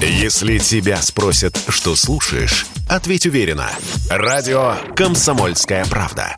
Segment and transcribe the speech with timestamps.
[0.00, 3.70] Если тебя спросят, что слушаешь, ответь уверенно.
[4.10, 6.36] Радио «Комсомольская правда».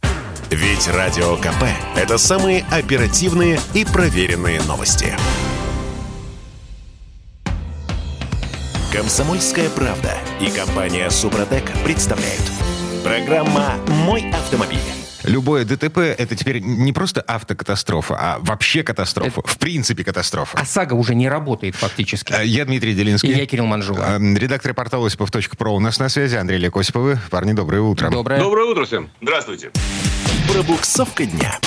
[0.50, 1.64] Ведь Радио КП–
[1.96, 5.12] это самые оперативные и проверенные новости.
[8.92, 12.42] «Комсомольская правда» и компания «Супротек» представляют.
[13.02, 14.97] Программа «Мой автомобиль».
[15.28, 19.42] Любое ДТП— это теперь не просто автокатастрофа, а вообще катастрофа.
[19.44, 20.58] В принципе катастрофа.
[20.58, 22.32] ОСАГО уже не работает фактически.
[22.32, 23.30] Э, Я Дмитрий Делинский.
[23.30, 24.18] И я Кирилл Манжула.
[24.18, 26.36] Э, Редактор портала осипов.про у нас на связи.
[26.36, 27.18] Андрей Лекосиповы.
[27.30, 28.10] Парни, доброе утро.
[28.10, 28.40] Доброе.
[28.40, 29.10] Доброе утро всем.
[29.20, 29.70] Здравствуйте.
[30.52, 31.58] Пробуксовка дня.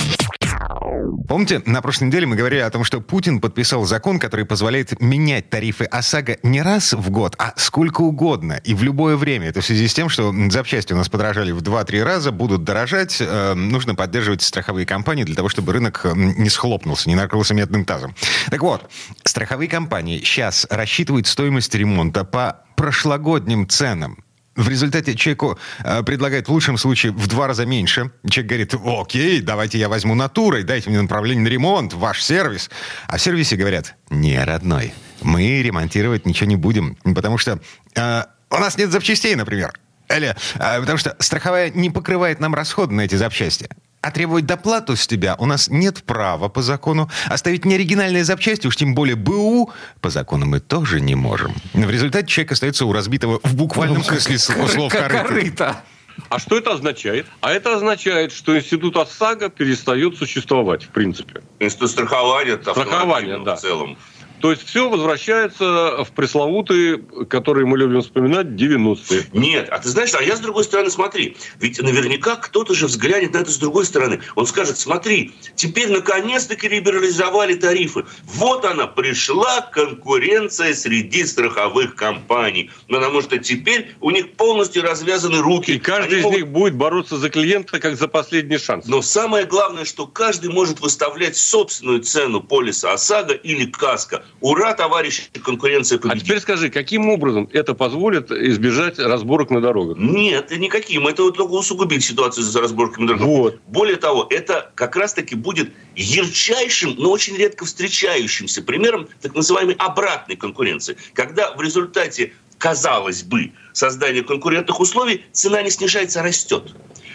[1.27, 5.49] Помните, на прошлой неделе мы говорили о том, что Путин подписал закон, который позволяет менять
[5.49, 9.48] тарифы ОСАГО не раз в год, а сколько угодно и в любое время.
[9.48, 13.17] Это в связи с тем, что запчасти у нас подорожали в 2-3 раза, будут дорожать.
[13.21, 17.85] Э, нужно поддерживать страховые компании для того, чтобы рынок э, не схлопнулся, не накрылся медным
[17.85, 18.16] тазом.
[18.49, 18.90] Так вот,
[19.23, 24.23] страховые компании сейчас рассчитывают стоимость ремонта по прошлогодним ценам.
[24.55, 28.12] В результате человеку э, предлагают в лучшем случае в два раза меньше.
[28.29, 32.70] Человек говорит, окей, давайте я возьму натурой, дайте мне направление на ремонт, ваш сервис.
[33.07, 37.59] А в сервисе говорят, не, родной, мы ремонтировать ничего не будем, потому что
[37.95, 39.71] э, у нас нет запчастей, например.
[40.13, 43.70] Или э, потому что страховая не покрывает нам расходы на эти запчасти.
[44.02, 47.10] А требовать доплату с тебя у нас нет права по закону.
[47.27, 49.71] Оставить неоригинальные запчасти, уж тем более БУ,
[50.02, 51.54] по закону мы тоже не можем.
[51.74, 55.84] В результате человек остается у разбитого в буквальном смысле слов корыта.
[56.29, 57.26] А что это означает?
[57.41, 61.41] А это означает, что институт ОСАГО перестает существовать, в принципе.
[61.60, 63.55] Институт страхования, Страхование, да.
[63.55, 63.98] в целом.
[64.41, 66.97] То есть все возвращается в пресловутые,
[67.29, 69.28] которые мы любим вспоминать, 90-е.
[69.33, 71.38] Нет, а ты знаешь, а я с другой стороны смотри.
[71.59, 74.22] Ведь наверняка кто-то же взглянет на это с другой стороны.
[74.35, 78.06] Он скажет, смотри, теперь наконец-таки либерализовали тарифы.
[78.25, 82.72] Вот она, пришла конкуренция среди страховых компаний.
[82.88, 85.73] Потому что теперь у них полностью развязаны руки.
[85.73, 88.85] И каждый Они из могут- них будет бороться за клиента как за последний шанс.
[88.88, 94.23] Но самое главное, что каждый может выставлять собственную цену полиса ОСАГО или КАСКО.
[94.39, 96.23] Ура, товарищи, конкуренция А победит.
[96.23, 99.97] теперь скажи, каким образом это позволит избежать разборок на дорогах?
[99.99, 101.07] Нет, никаким.
[101.07, 103.21] Это вот только усугубит ситуацию за разборками дорог.
[103.21, 103.59] Вот.
[103.67, 110.35] Более того, это как раз-таки будет ярчайшим, но очень редко встречающимся примером так называемой обратной
[110.35, 110.97] конкуренции.
[111.13, 116.73] Когда в результате, казалось бы, создания конкурентных условий цена не снижается, а растет.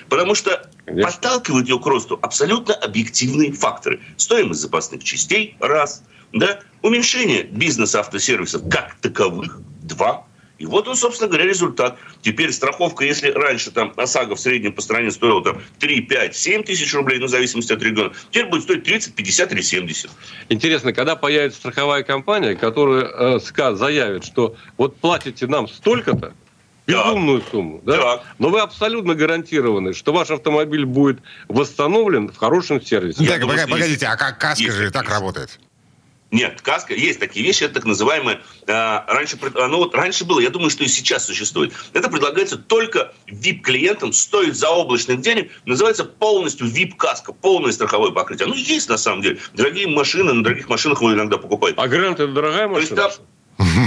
[0.08, 1.10] Потому что Конечно.
[1.10, 4.00] подталкивают ее к росту абсолютно объективные факторы.
[4.16, 6.04] Стоимость запасных частей– раз.
[6.32, 6.60] Да?
[6.82, 10.24] Умершение бизнеса автосервисов как таковых– два.
[10.58, 11.98] И вот он, собственно говоря, результат.
[12.22, 16.62] Теперь страховка, если раньше там ОСАГО в среднем по стране стоила там 3, 5, 7
[16.62, 20.10] тысяч рублей, ну, в зависимости от региона, теперь будет стоить 30, 50 или 70.
[20.48, 26.32] Интересно, когда появится страховая компания, которая э, ска- заявит, что вот платите нам столько-то,
[26.86, 27.96] безумную сумму, да?
[27.98, 28.22] Так.
[28.38, 33.26] но вы абсолютно гарантированы, что ваш автомобиль будет восстановлен в хорошем сервисе.
[33.26, 35.14] Так, думаю, пога- что погодите, есть- а как каска есть же так такие.
[35.18, 35.58] работает?
[36.36, 38.72] Нет, каска, есть такие вещи, это так называемое, э,
[39.06, 41.72] раньше, оно вот раньше было, я думаю, что и сейчас существует.
[41.94, 48.48] Это предлагается только VIP-клиентам, стоит заоблачных денег, называется полностью VIP-каска, полное страховое покрытие.
[48.48, 49.38] Ну, есть на самом деле.
[49.54, 51.78] Дорогие машины, на дорогих машинах его иногда покупают.
[51.78, 53.12] А Грант это дорогая То есть машина?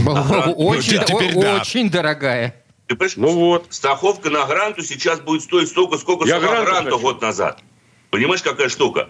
[0.01, 1.55] там, Очень, теперь о- да.
[1.61, 2.63] очень дорогая.
[2.87, 3.67] ты понимаешь, Ну вот.
[3.69, 6.99] страховка на гранту сейчас будет стоить столько, сколько Я гранту хочу.
[6.99, 7.59] год назад.
[8.09, 9.09] Понимаешь, какая штука?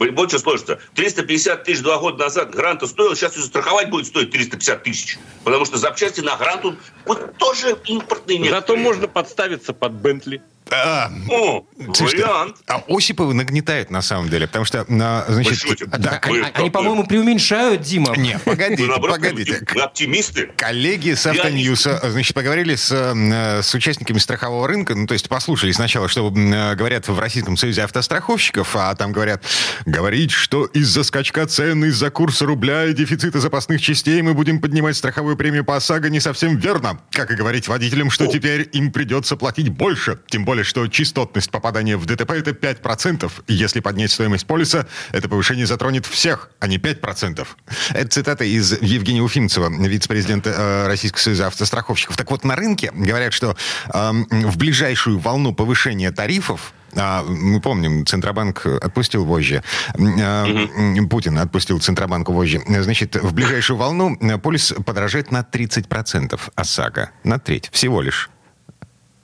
[0.00, 0.78] Что сложится.
[0.94, 5.18] 350 тысяч два года назад гранта стоил, сейчас ее страховать будет стоить 350 тысяч.
[5.44, 8.84] Потому что запчасти на гранту вот тоже импортные Зато некоторые.
[8.84, 10.42] можно подставиться под Бентли.
[10.72, 11.64] А, О,
[11.94, 12.56] слушайте, вариант.
[12.66, 15.88] а Осиповы нагнетают на самом деле, потому что, на, значит, шутим.
[15.90, 16.50] да, Вы Они, какой?
[16.52, 18.16] они, по-моему, преуменьшают, Дима.
[18.16, 19.66] не, погодите, наоборот, погодите.
[19.74, 20.50] мы оптимисты.
[20.56, 21.26] Коллеги с.
[21.26, 26.28] Автоньюса, значит, поговорили с, э, с участниками страхового рынка, ну, то есть послушали сначала, что
[26.28, 29.44] э, говорят в Российском союзе автостраховщиков, а там говорят,
[29.86, 34.96] говорить, что из-за скачка цен, из-за курса рубля и дефицита запасных частей мы будем поднимать
[34.96, 37.00] страховую премию по ОСАГО не совсем верно.
[37.10, 40.18] Как и говорить водителям, что теперь им придется платить больше.
[40.28, 43.30] Тем более, что частотность попадания в ДТП это 5%.
[43.46, 47.46] И если поднять стоимость полиса, это повышение затронет всех, а не 5%.
[47.90, 52.16] Это цитата из Евгения Уфимцева, вице-президента э, Российского союза автостраховщиков.
[52.16, 53.56] Так вот, на рынке говорят, что
[53.92, 59.62] эм, в ближайшую волну повышения тарифов а, мы помним, Центробанк отпустил вожжи.
[59.94, 62.62] М, Путин отпустил Центробанку вожжи.
[62.66, 67.10] Значит, в ближайшую волну э, полис подорожает на 30% ОСАГО.
[67.24, 67.70] На треть.
[67.72, 68.30] Всего лишь.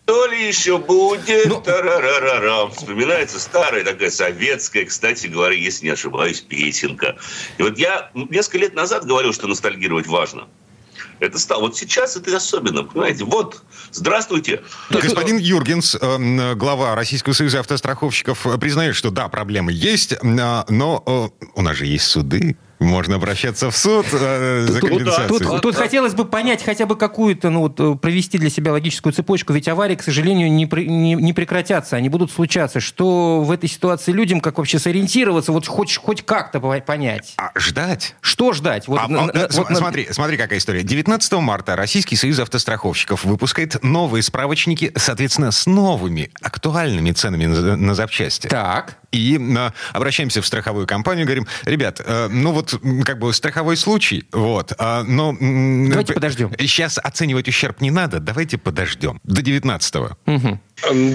[0.06, 1.46] То ли еще будет.
[1.46, 2.70] Ну- тарарарарам.
[2.70, 7.16] Вспоминается старая такая советская, кстати говоря, если не ошибаюсь, песенка.
[7.58, 10.46] И вот я несколько лет назад говорил, что ностальгировать важно.
[11.18, 11.62] Это стало.
[11.62, 13.24] Вот сейчас это особенно, понимаете?
[13.24, 14.62] Вот, здравствуйте.
[14.90, 21.32] Господин Юргенс, э, глава Российского союза автостраховщиков, э, признает, что да, проблемы есть, э, но
[21.54, 22.56] у нас же есть суды.
[22.78, 25.28] Можно обращаться в суд э, за компенсацию.
[25.28, 28.72] Тут, тут, тут хотелось бы понять хотя бы какую-то, ну вот, э, провести для себя
[28.72, 32.80] логическую цепочку, ведь аварии, к сожалению, не, не, не прекратятся, они будут случаться.
[32.80, 37.34] Что в этой ситуации людям, как вообще сориентироваться, вот хоть, хоть как-то понять?
[37.38, 38.14] А ждать?
[38.20, 38.88] Что ждать?
[38.88, 40.14] Вот, а, на, а, вот, смотри, на...
[40.14, 40.82] смотри, какая история.
[40.82, 47.94] 19 марта Российский союз автостраховщиков выпускает новые справочники, соответственно, с новыми актуальными ценами на, на
[47.94, 48.48] запчасти.
[48.48, 48.98] Так.
[49.16, 54.26] И э, обращаемся в страховую компанию, говорим, ребят, э, ну вот как бы страховой случай,
[54.32, 55.36] вот, э, но...
[55.40, 56.52] Давайте подождем.
[56.58, 60.16] Сейчас оценивать ущерб не надо, давайте подождем до 19-го.
[60.32, 60.60] Угу.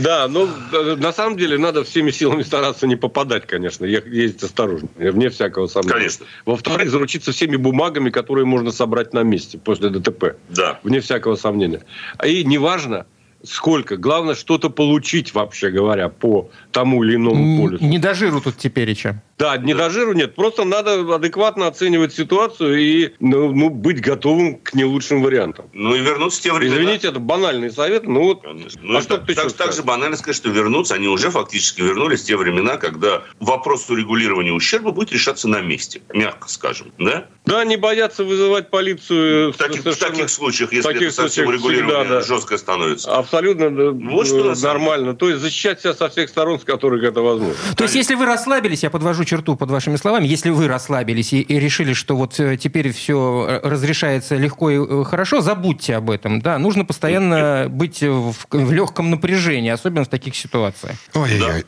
[0.03, 4.89] Да, но э, на самом деле надо всеми силами стараться не попадать, конечно, ездить осторожно,
[4.97, 5.93] вне всякого сомнения.
[5.93, 6.25] Конечно.
[6.45, 10.35] Во-вторых, заручиться всеми бумагами, которые можно собрать на месте после ДТП.
[10.49, 10.79] Да.
[10.83, 11.81] Вне всякого сомнения.
[12.25, 13.05] И неважно,
[13.43, 13.97] сколько.
[13.97, 17.83] Главное, что-то получить, вообще говоря, по тому или иному полюсу.
[17.83, 19.21] Не до жиру тут тепереча.
[19.37, 20.35] Да, не до жиру нет.
[20.35, 25.65] Просто надо адекватно оценивать ситуацию и ну, ну, быть готовым к не лучшим вариантам.
[25.73, 26.75] Ну и вернуться в те времена.
[26.75, 28.43] Извините, это банальный совет, но вот...
[28.81, 32.21] Ну, а что так, так, так же банально сказать, что вернуться, они уже фактически вернулись
[32.21, 37.25] в те времена, когда вопрос урегулирования ущерба будет решаться на месте, мягко скажем, да?
[37.45, 39.53] Да, не боятся вызывать полицию.
[39.53, 42.21] В таких, в таких случаях, если таких это совсем урегулирование всегда, да.
[42.21, 43.17] жестко становится.
[43.31, 45.15] Абсолютно вот что нормально.
[45.15, 47.55] То есть защищать себя со всех сторон, с которых это возможно.
[47.77, 51.39] То есть, если вы расслабились, я подвожу черту под вашими словами, если вы расслабились и,
[51.39, 56.09] и решили, что вот э, теперь все э, разрешается легко и э, хорошо, забудьте об
[56.09, 56.41] этом.
[56.41, 60.97] Да, нужно постоянно быть в, в легком напряжении, особенно в таких ситуациях.
[61.13, 61.63] Ой-ой-ой.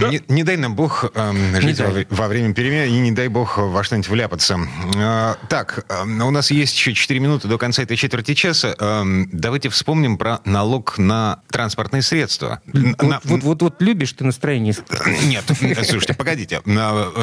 [0.00, 0.08] Да.
[0.10, 3.58] Не, не дай нам Бог э, жить во, во время перемен и не дай Бог
[3.58, 4.60] во что-нибудь вляпаться.
[4.94, 8.76] Э, так, э, у нас есть еще 4 минуты до конца этой четверти часа.
[8.78, 9.02] Э,
[9.32, 12.60] давайте вспомним про налог на транспортные средства.
[12.66, 13.20] Вот, на...
[13.24, 14.74] вот, вот, вот любишь ты настроение?
[15.24, 15.44] Нет,
[15.84, 16.60] слушайте, погодите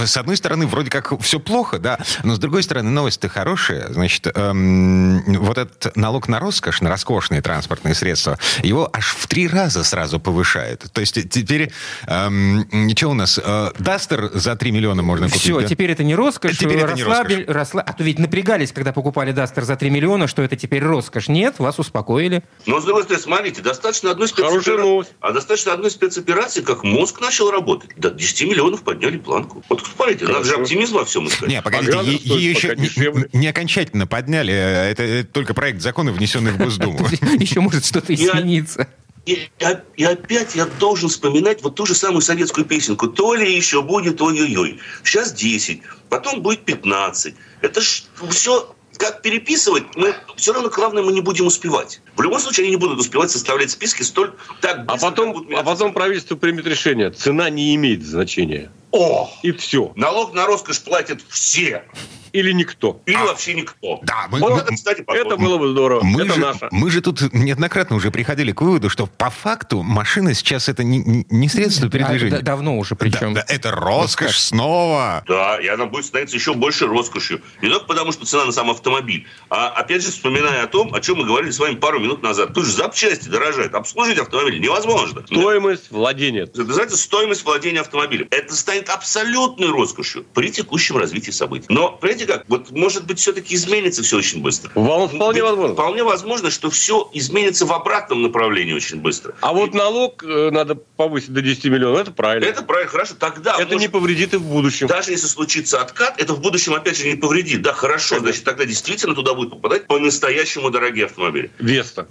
[0.05, 3.91] с одной стороны, вроде как все плохо, да, но с другой стороны, новость-то хорошая.
[3.91, 9.47] Значит, эм, вот этот налог на роскошь, на роскошные транспортные средства, его аж в три
[9.47, 10.85] раза сразу повышает.
[10.91, 11.71] То есть теперь,
[12.07, 15.41] эм, ничего у нас, э, Дастер за 3 миллиона можно купить.
[15.41, 15.67] Все, да?
[15.67, 16.57] теперь это не роскошь.
[16.57, 17.45] Теперь это не роскошь.
[17.47, 17.81] Росла...
[17.81, 21.27] А то ведь напрягались, когда покупали Дастер за 3 миллиона, что это теперь роскошь.
[21.27, 22.43] Нет, вас успокоили.
[22.65, 25.13] Но, с другой стороны, смотрите, достаточно одной спецоперации.
[25.19, 27.91] А достаточно одной спецоперации, как мозг начал работать.
[27.97, 29.63] До 10 миллионов подняли планку.
[29.69, 31.49] Вот смотрите, надо же оптимизм во всем искать.
[31.49, 34.53] Не, погодите, а ее еще не, не окончательно подняли.
[34.53, 37.07] Это, это только проект закона, внесенный в Госдуму.
[37.39, 38.87] Еще может что-то измениться.
[39.25, 39.49] И,
[39.97, 43.07] и опять я должен вспоминать вот ту же самую советскую песенку.
[43.07, 44.79] То ли еще будет ой-ой-ой.
[45.03, 47.35] Сейчас 10, потом будет 15.
[47.61, 52.01] Это ж все как переписывать, мы все равно, главное, мы не будем успевать.
[52.15, 55.63] В любом случае, они не будут успевать составлять списки столь так быстро, А потом, а
[55.63, 57.11] потом правительство примет решение.
[57.11, 58.71] Цена не имеет значения.
[58.91, 59.29] О!
[59.43, 59.91] И все.
[59.95, 61.83] Налог на роскошь платят все.
[62.31, 63.01] Или никто.
[63.05, 63.99] Или а, вообще никто.
[64.03, 66.03] Да, мы, вот мы, это, кстати, Это было бы здорово.
[66.03, 66.67] Мы это же, наше.
[66.71, 71.25] Мы же тут неоднократно уже приходили к выводу, что по факту машина сейчас это не,
[71.29, 72.37] не средство передвижения.
[72.37, 73.33] Да, давно уже причем.
[73.33, 75.23] Да, да, это роскошь вот снова.
[75.27, 77.41] Да, и она будет становиться еще больше роскошью.
[77.61, 81.01] Не только потому, что цена на сам автомобиль, а опять же вспоминая о том, о
[81.01, 82.53] чем мы говорили с вами пару минут назад.
[82.53, 83.73] Тут же запчасти дорожают.
[83.73, 85.23] Обслужить автомобиль невозможно.
[85.25, 86.43] Стоимость владения.
[86.43, 88.27] Обязательно стоимость владения автомобилем.
[88.31, 91.65] Это станет абсолютной роскошью при текущем развитии событий.
[91.69, 94.69] Но, понимаете как, вот может быть все-таки изменится все очень быстро.
[94.69, 95.73] Вполне возможно.
[95.73, 99.33] Вполне возможно, что все изменится в обратном направлении очень быстро.
[99.41, 102.45] А вот налог э, надо повысить до 10 миллионов, это правильно.
[102.45, 103.15] Это правильно, хорошо.
[103.17, 104.87] Тогда это может, не повредит и в будущем.
[104.87, 107.61] Даже если случится откат, это в будущем опять же не повредит.
[107.61, 111.51] Да, хорошо, значит тогда действительно туда будет попадать по-настоящему дорогие автомобили.
[111.59, 112.07] Веста.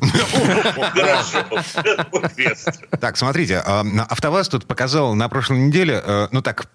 [0.94, 1.44] Хорошо.
[3.00, 6.66] Так, смотрите, а, АвтоВАЗ тут показал на прошлой неделе, э, ну так,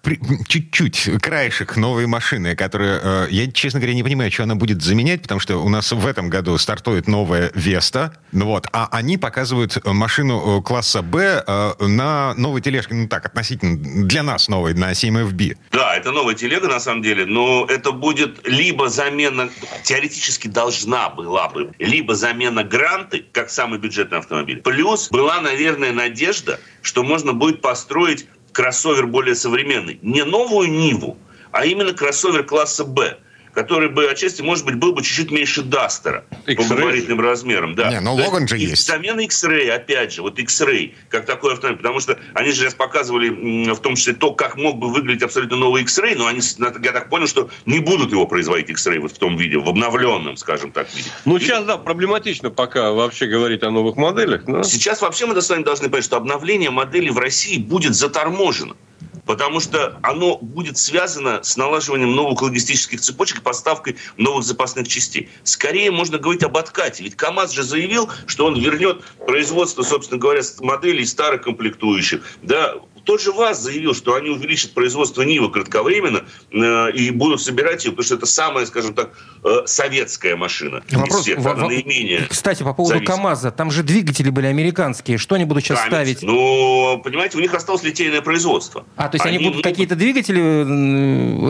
[0.48, 5.22] чуть-чуть, краешек новой машины, которая, э, я, честно говоря, не понимаю, что она будет заменять,
[5.22, 9.84] потому что у нас в этом году стартует новая Веста, ну вот, а они показывают
[9.84, 11.44] машину э, класса Б
[11.80, 13.76] на новой тележке, ну так, относительно
[14.06, 15.56] для нас новой, на 7FB.
[15.72, 19.50] Да, это новая телега, на самом деле, но это будет либо замена,
[19.84, 26.60] теоретически должна была бы, либо замена Гранты, как самый бюджетный автомобиль, плюс была, наверное, надежда,
[26.82, 29.98] что можно будет построить кроссовер более современный.
[30.02, 31.18] Не новую Ниву,
[31.52, 33.18] а именно кроссовер класса «Б»,
[33.52, 37.74] который бы отчасти, может быть, был бы чуть-чуть меньше Дастера по габаритным размерам.
[37.74, 37.90] Да.
[37.90, 38.86] Не, но ну, Логан же и есть.
[38.86, 41.78] Замена X-Ray, опять же, вот X-Ray, как такой автомобиль.
[41.78, 45.56] Потому что они же сейчас показывали в том числе то, как мог бы выглядеть абсолютно
[45.56, 46.40] новый X-Ray, но они,
[46.82, 50.36] я так понял, что не будут его производить X-Ray вот в том виде, в обновленном,
[50.36, 51.10] скажем так, виде.
[51.24, 54.46] Ну, сейчас, да, проблематично пока вообще говорить о новых моделях.
[54.46, 54.62] Но...
[54.62, 58.76] Сейчас вообще мы с вами должны понять, что обновление модели в России будет заторможено
[59.26, 65.30] потому что оно будет связано с налаживанием новых логистических цепочек и поставкой новых запасных частей.
[65.44, 67.04] Скорее можно говорить об откате.
[67.04, 72.22] Ведь КАМАЗ же заявил, что он вернет производство, собственно говоря, моделей старых комплектующих.
[72.42, 77.84] Да, тот же ВАЗ заявил, что они увеличат производство Нивы кратковременно э, и будут собирать
[77.84, 79.10] ее, потому что это самая, скажем так,
[79.44, 80.82] э, советская машина.
[80.90, 83.14] Вопрос, всех, в, наименее кстати, по поводу зависит.
[83.14, 83.50] КАМАЗа.
[83.50, 85.18] Там же двигатели были американские.
[85.18, 85.90] Что они будут сейчас Камень.
[85.90, 86.22] ставить?
[86.22, 88.84] Ну, понимаете, у них осталось литейное производство.
[88.96, 90.38] А, то есть они, они будут какие-то двигатели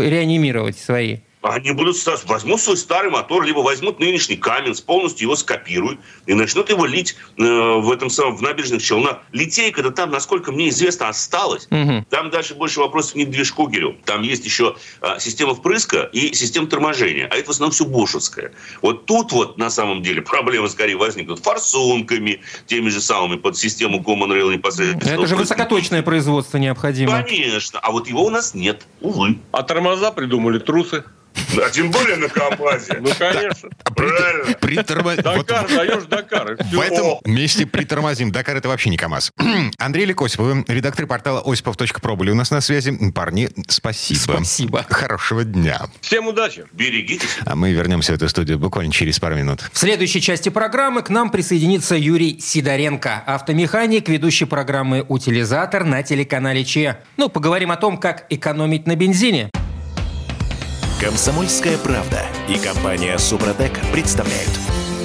[0.08, 1.18] реанимировать свои?
[1.42, 6.70] Они будут возьмут свой старый мотор, либо возьмут нынешний Каменс, полностью его скопируют и начнут
[6.70, 9.18] его лить э, в этом самом в набережных Челнах.
[9.32, 11.66] Литейка, да там, насколько мне известно, осталось.
[11.70, 12.06] Угу.
[12.10, 13.96] Там дальше больше вопросов не к движку, Кирилл.
[14.04, 17.26] Там есть еще э, система впрыска и система торможения.
[17.26, 18.52] А это в основном все бошевское.
[18.80, 23.98] Вот тут вот на самом деле проблемы скорее возникнут форсунками, теми же самыми под систему
[24.00, 25.14] Common Rail непосредственно.
[25.14, 27.22] Это же высокоточное производство необходимо.
[27.22, 27.80] Конечно.
[27.80, 29.38] А вот его у нас нет, увы.
[29.50, 31.04] А тормоза придумали трусы.
[31.62, 32.98] А тем более на КАМАЗе.
[33.00, 33.68] Ну, конечно.
[33.84, 34.54] Правильно.
[34.60, 35.16] Притормоз...
[35.16, 36.56] Дакар, даешь Дакар.
[36.56, 38.32] В этом месте притормозим.
[38.32, 39.32] Дакар это вообще не КАМАЗ.
[39.78, 42.92] Андрей Лекосипов, редактор портала осипов.про были у нас на связи.
[43.12, 44.18] Парни, спасибо.
[44.18, 44.86] Спасибо.
[44.88, 45.82] Хорошего дня.
[46.00, 46.64] Всем удачи.
[46.72, 47.38] Берегитесь.
[47.44, 49.60] А мы вернемся в эту студию буквально через пару минут.
[49.72, 56.64] В следующей части программы к нам присоединится Юрий Сидоренко, автомеханик, ведущий программы «Утилизатор» на телеканале
[56.64, 56.98] ЧЕ.
[57.16, 59.50] Ну, поговорим о том, как экономить на бензине.
[61.02, 64.52] Комсомольская правда и компания Супротек представляют.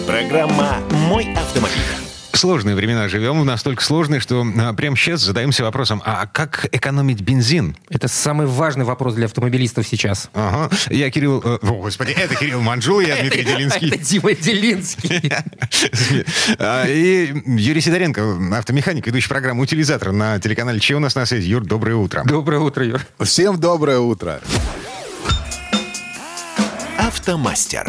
[0.06, 1.82] Программа «Мой автомобиль».
[2.34, 7.75] Сложные времена живем, настолько сложные, что а, прямо сейчас задаемся вопросом, а как экономить бензин?
[7.89, 10.30] Это самый важный вопрос для автомобилистов сейчас.
[10.36, 10.70] Ага.
[10.92, 11.42] Я Кирилл...
[11.44, 13.88] Э, о, господи, это Кирилл Манжул, я Дмитрий Делинский.
[13.88, 15.32] Это Дима Делинский.
[16.60, 21.48] А, и Юрий Сидоренко, автомеханик, ведущий программу «Утилизатор» на телеканале «Че у нас на связи».
[21.48, 22.22] Юр, доброе утро.
[22.24, 23.01] Доброе утро, Юр.
[23.20, 24.42] Всем доброе утро.
[27.27, 27.86] Автомастер.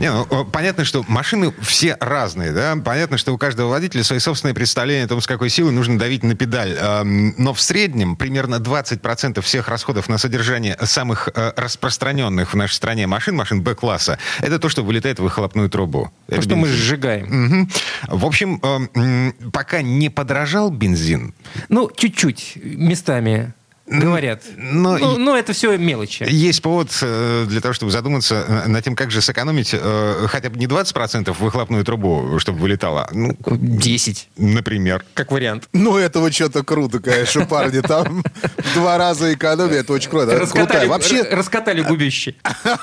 [0.00, 2.74] Не, ну, понятно, что машины все разные, да?
[2.82, 6.22] Понятно, что у каждого водителя свои собственные представления о том, с какой силой нужно давить
[6.22, 6.74] на педаль.
[7.04, 13.06] Но в среднем примерно 20% всех расходов на содержание самых э, распространенных в нашей стране
[13.06, 16.10] машин, машин Б-класса, это то, что вылетает в выхлопную трубу.
[16.28, 16.60] То, это что бензин.
[16.62, 17.68] мы сжигаем.
[18.06, 18.16] Угу.
[18.16, 21.34] В общем, пока не подорожал бензин.
[21.68, 23.52] Ну, чуть-чуть местами
[23.86, 24.42] Говорят.
[24.56, 26.26] Но, ну, ну, это все мелочи.
[26.28, 30.50] Есть повод э, для того, чтобы задуматься э, над тем, как же сэкономить э, хотя
[30.50, 33.08] бы не 20% в выхлопную трубу, чтобы вылетало.
[33.12, 34.28] Ну, 10.
[34.38, 35.04] Например.
[35.14, 35.68] Как вариант.
[35.72, 37.80] Ну, этого что-то круто, конечно, парни.
[37.80, 40.36] Там в два раза экономия, это очень круто.
[40.36, 41.22] Раскатали, вообще...
[41.22, 42.34] раскатали губище.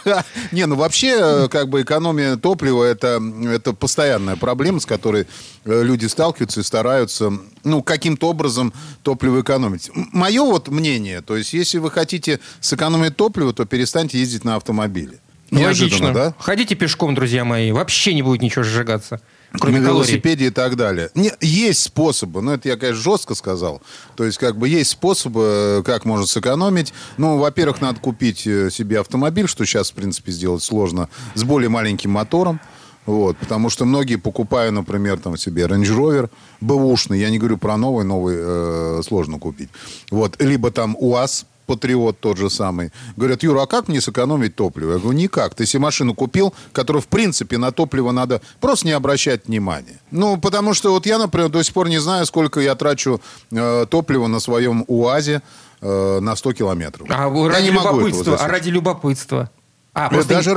[0.53, 5.27] Не, ну вообще, как бы экономия топлива, это, это постоянная проблема, с которой
[5.65, 7.33] люди сталкиваются и стараются,
[7.65, 9.91] ну, каким-то образом топливо экономить.
[9.93, 11.21] Мое вот мнение мнение.
[11.21, 15.19] То есть, если вы хотите сэкономить топливо, то перестаньте ездить на автомобиле.
[15.51, 16.13] Логично.
[16.13, 16.33] Да?
[16.39, 17.71] Ходите пешком, друзья мои.
[17.71, 19.21] Вообще не будет ничего сжигаться.
[19.59, 21.11] Кроме на велосипеде и так далее.
[21.13, 23.83] Не, есть способы, но это я, конечно, жестко сказал.
[24.15, 26.91] То есть, как бы есть способы, как можно сэкономить.
[27.17, 31.69] Ну, во-первых, надо купить э, себе автомобиль, что сейчас, в принципе, сделать сложно, с более
[31.69, 32.59] маленьким мотором.
[33.05, 36.29] Вот, потому что многие покупают, например, там себе Range Rover
[36.61, 39.69] бэушный, я не говорю про новый, новый э, сложно купить.
[40.09, 42.91] Вот, либо там УАЗ Патриот тот же самый.
[43.15, 44.93] Говорят, Юра, а как мне сэкономить топливо?
[44.93, 45.55] Я говорю, никак.
[45.55, 49.99] Ты себе машину купил, которую, в принципе, на топливо надо просто не обращать внимания.
[50.11, 53.85] Ну, потому что вот я, например, до сих пор не знаю, сколько я трачу э,
[53.89, 55.41] топлива на своем УАЗе
[55.81, 57.07] э, на 100 километров.
[57.09, 58.35] А ради любопытства.
[58.35, 59.49] А ради любопытства.
[59.93, 60.33] А, просто...
[60.33, 60.53] Даже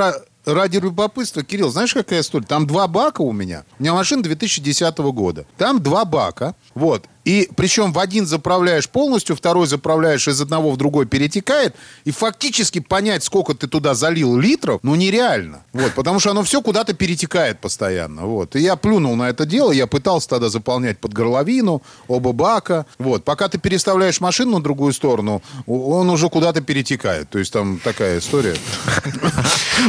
[0.47, 2.47] ради любопытства, Кирилл, знаешь, какая история?
[2.47, 3.65] Там два бака у меня.
[3.79, 5.47] У меня машина 2010 года.
[5.59, 6.55] Там два бака.
[6.75, 7.05] Вот.
[7.27, 11.75] И причем в один заправляешь полностью, второй заправляешь из одного в другой перетекает.
[12.05, 15.65] И фактически понять, сколько ты туда залил литров, ну нереально.
[15.73, 18.27] Вот, потому что оно все куда-то перетекает постоянно.
[18.27, 18.55] Вот.
[18.55, 19.73] И я плюнул на это дело.
[19.73, 22.87] Я пытался тогда заполнять под горловину, оба бака.
[22.99, 23.25] Вот.
[23.25, 27.29] Пока ты переставляешь машину на другую сторону, он уже куда-то перетекает.
[27.29, 28.55] То есть там такая история.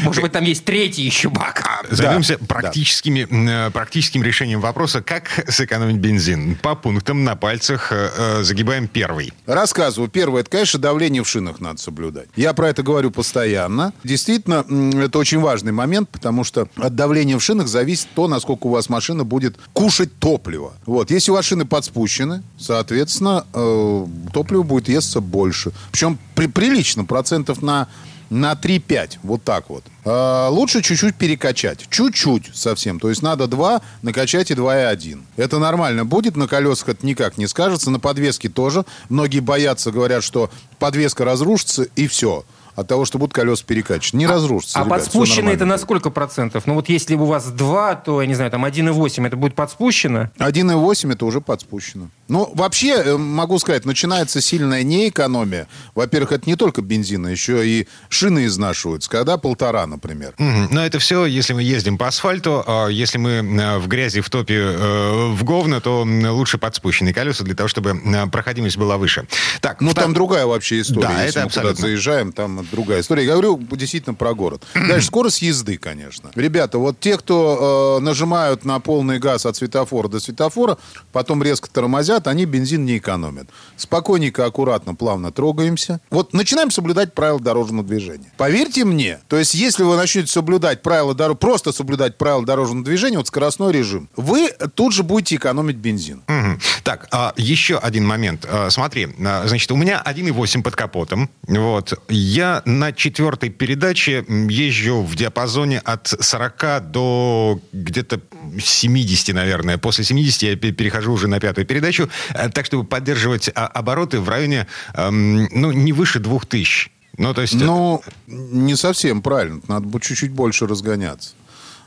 [0.02, 1.64] Может быть, там есть третий еще бак.
[1.92, 6.56] Займемся практическими, э, практическим решением вопроса, как сэкономить бензин.
[6.56, 9.34] По пунктам на пальцах э, э, загибаем первый.
[9.46, 10.10] Рассказываю.
[10.10, 12.28] Первое, это, конечно, давление в шинах надо соблюдать.
[12.38, 13.94] Я про это говорю постоянно.
[14.06, 14.66] Действительно,
[15.04, 18.88] это очень важный момент, потому что от давления в шинах зависит то, насколько у вас
[18.88, 20.74] машина будет кушать топливо.
[20.86, 21.12] Вот.
[21.12, 25.74] Если у вас шины подспущены, соответственно, э, топливо будет естся больше.
[25.92, 27.90] Причем при, прилично, процентов на
[28.30, 29.84] на 3-5, вот так вот.
[30.06, 31.88] А, лучше чуть-чуть перекачать.
[31.90, 33.00] Чуть-чуть совсем.
[33.00, 35.22] То есть надо 2, накачать и 2,1.
[35.36, 38.86] Это нормально будет, на колесах это никак не скажется, на подвеске тоже.
[39.10, 42.46] Многие боятся, говорят, что подвеска разрушится и все
[42.78, 44.20] от того, что будут колеса перекачаны.
[44.20, 44.80] Не разрушится.
[44.80, 46.66] А ребят, подспущенный всё это на сколько процентов?
[46.68, 50.30] Ну вот если у вас 2, то, я не знаю, там 1,8, это будет подспущено?
[50.38, 50.56] будет.
[50.56, 52.08] 1,8 это уже подспущено.
[52.28, 55.68] Ну, вообще, э, могу сказать, начинается сильная неэкономия.
[55.96, 59.10] Во-первых, это не только бензин, а еще и шины изнашиваются.
[59.10, 60.34] Когда полтора, например.
[60.38, 60.68] Мгм.
[60.72, 62.64] Но это все, если мы ездим по асфальту.
[62.68, 67.44] а Если мы э, в грязи, в топе, э, в говно, то лучше подспущенные колеса
[67.44, 68.00] для того, чтобы
[68.32, 69.26] проходимость была выше.
[69.62, 71.08] Так, Ну, втор- там другая вообще история.
[71.08, 71.82] Да, Если это мы куда-то абсолютно.
[71.82, 73.26] заезжаем, там другая история.
[73.26, 74.64] Я говорю действительно про город.
[74.74, 76.32] Дальше скорость езды, конечно.
[76.36, 80.78] Ребята, вот те, кто э, нажимают на полный газ от светофора до светофора,
[81.12, 83.50] потом резко тормозят, они бензин не экономят.
[83.76, 86.00] Спокойненько, аккуратно, плавно трогаемся.
[86.10, 88.32] Вот начинаем соблюдать правила дорожного движения.
[88.38, 93.18] Поверьте мне, то есть если вы начнете соблюдать правила дорожного, просто соблюдать правила дорожного движения,
[93.18, 96.22] вот скоростной режим, вы тут же будете экономить бензин.
[96.28, 96.60] Мгм.
[96.84, 98.46] Так, а, еще один момент.
[98.50, 101.30] А, смотри, а, значит, у меня 1,8 под капотом.
[101.48, 101.94] Вот.
[102.10, 108.22] Я на четвертой передаче езжу в диапазоне от 40 до где-то
[108.60, 109.78] 70, наверное.
[109.78, 114.20] После 70 я пе- перехожу уже на пятую передачу, э, так, чтобы поддерживать а, обороты
[114.20, 116.92] в районе, эм, ну, не выше 2000.
[117.18, 117.56] Ну, то есть...
[117.56, 119.62] Ну, не совсем правильно.
[119.68, 121.32] Надо бы чуть-чуть больше разгоняться,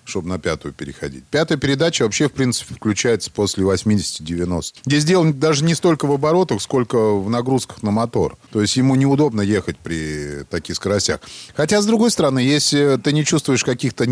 [0.05, 1.25] чтобы на пятую переходить.
[1.31, 4.63] Пятая передача вообще, в принципе, включается после 80-90.
[4.87, 8.37] Здесь дело даже не столько в оборотах, сколько в нагрузках на мотор.
[8.53, 11.21] То есть ему неудобно ехать при таких скоростях.
[11.55, 14.07] Хотя, с другой стороны, если ты не чувствуешь каких-то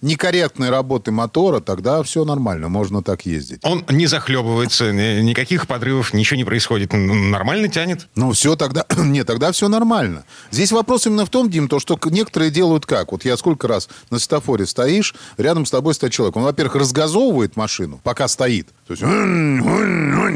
[0.00, 3.60] некорректной работы мотора, тогда все нормально, можно так ездить.
[3.64, 6.92] Он не захлебывается, ни- никаких подрывов, ничего не происходит.
[6.92, 8.08] Нормально тянет.
[8.14, 8.84] Ну, все тогда...
[8.96, 10.24] Нет, тогда все нормально.
[10.50, 13.12] Здесь вопрос именно в том, Дим, то, что некоторые делают как.
[13.12, 16.36] Вот я сколько раз на светофоре стоишь, рядом с тобой стоит человек.
[16.36, 18.68] Он, во-первых, разгазовывает машину, пока стоит.
[18.86, 19.02] То есть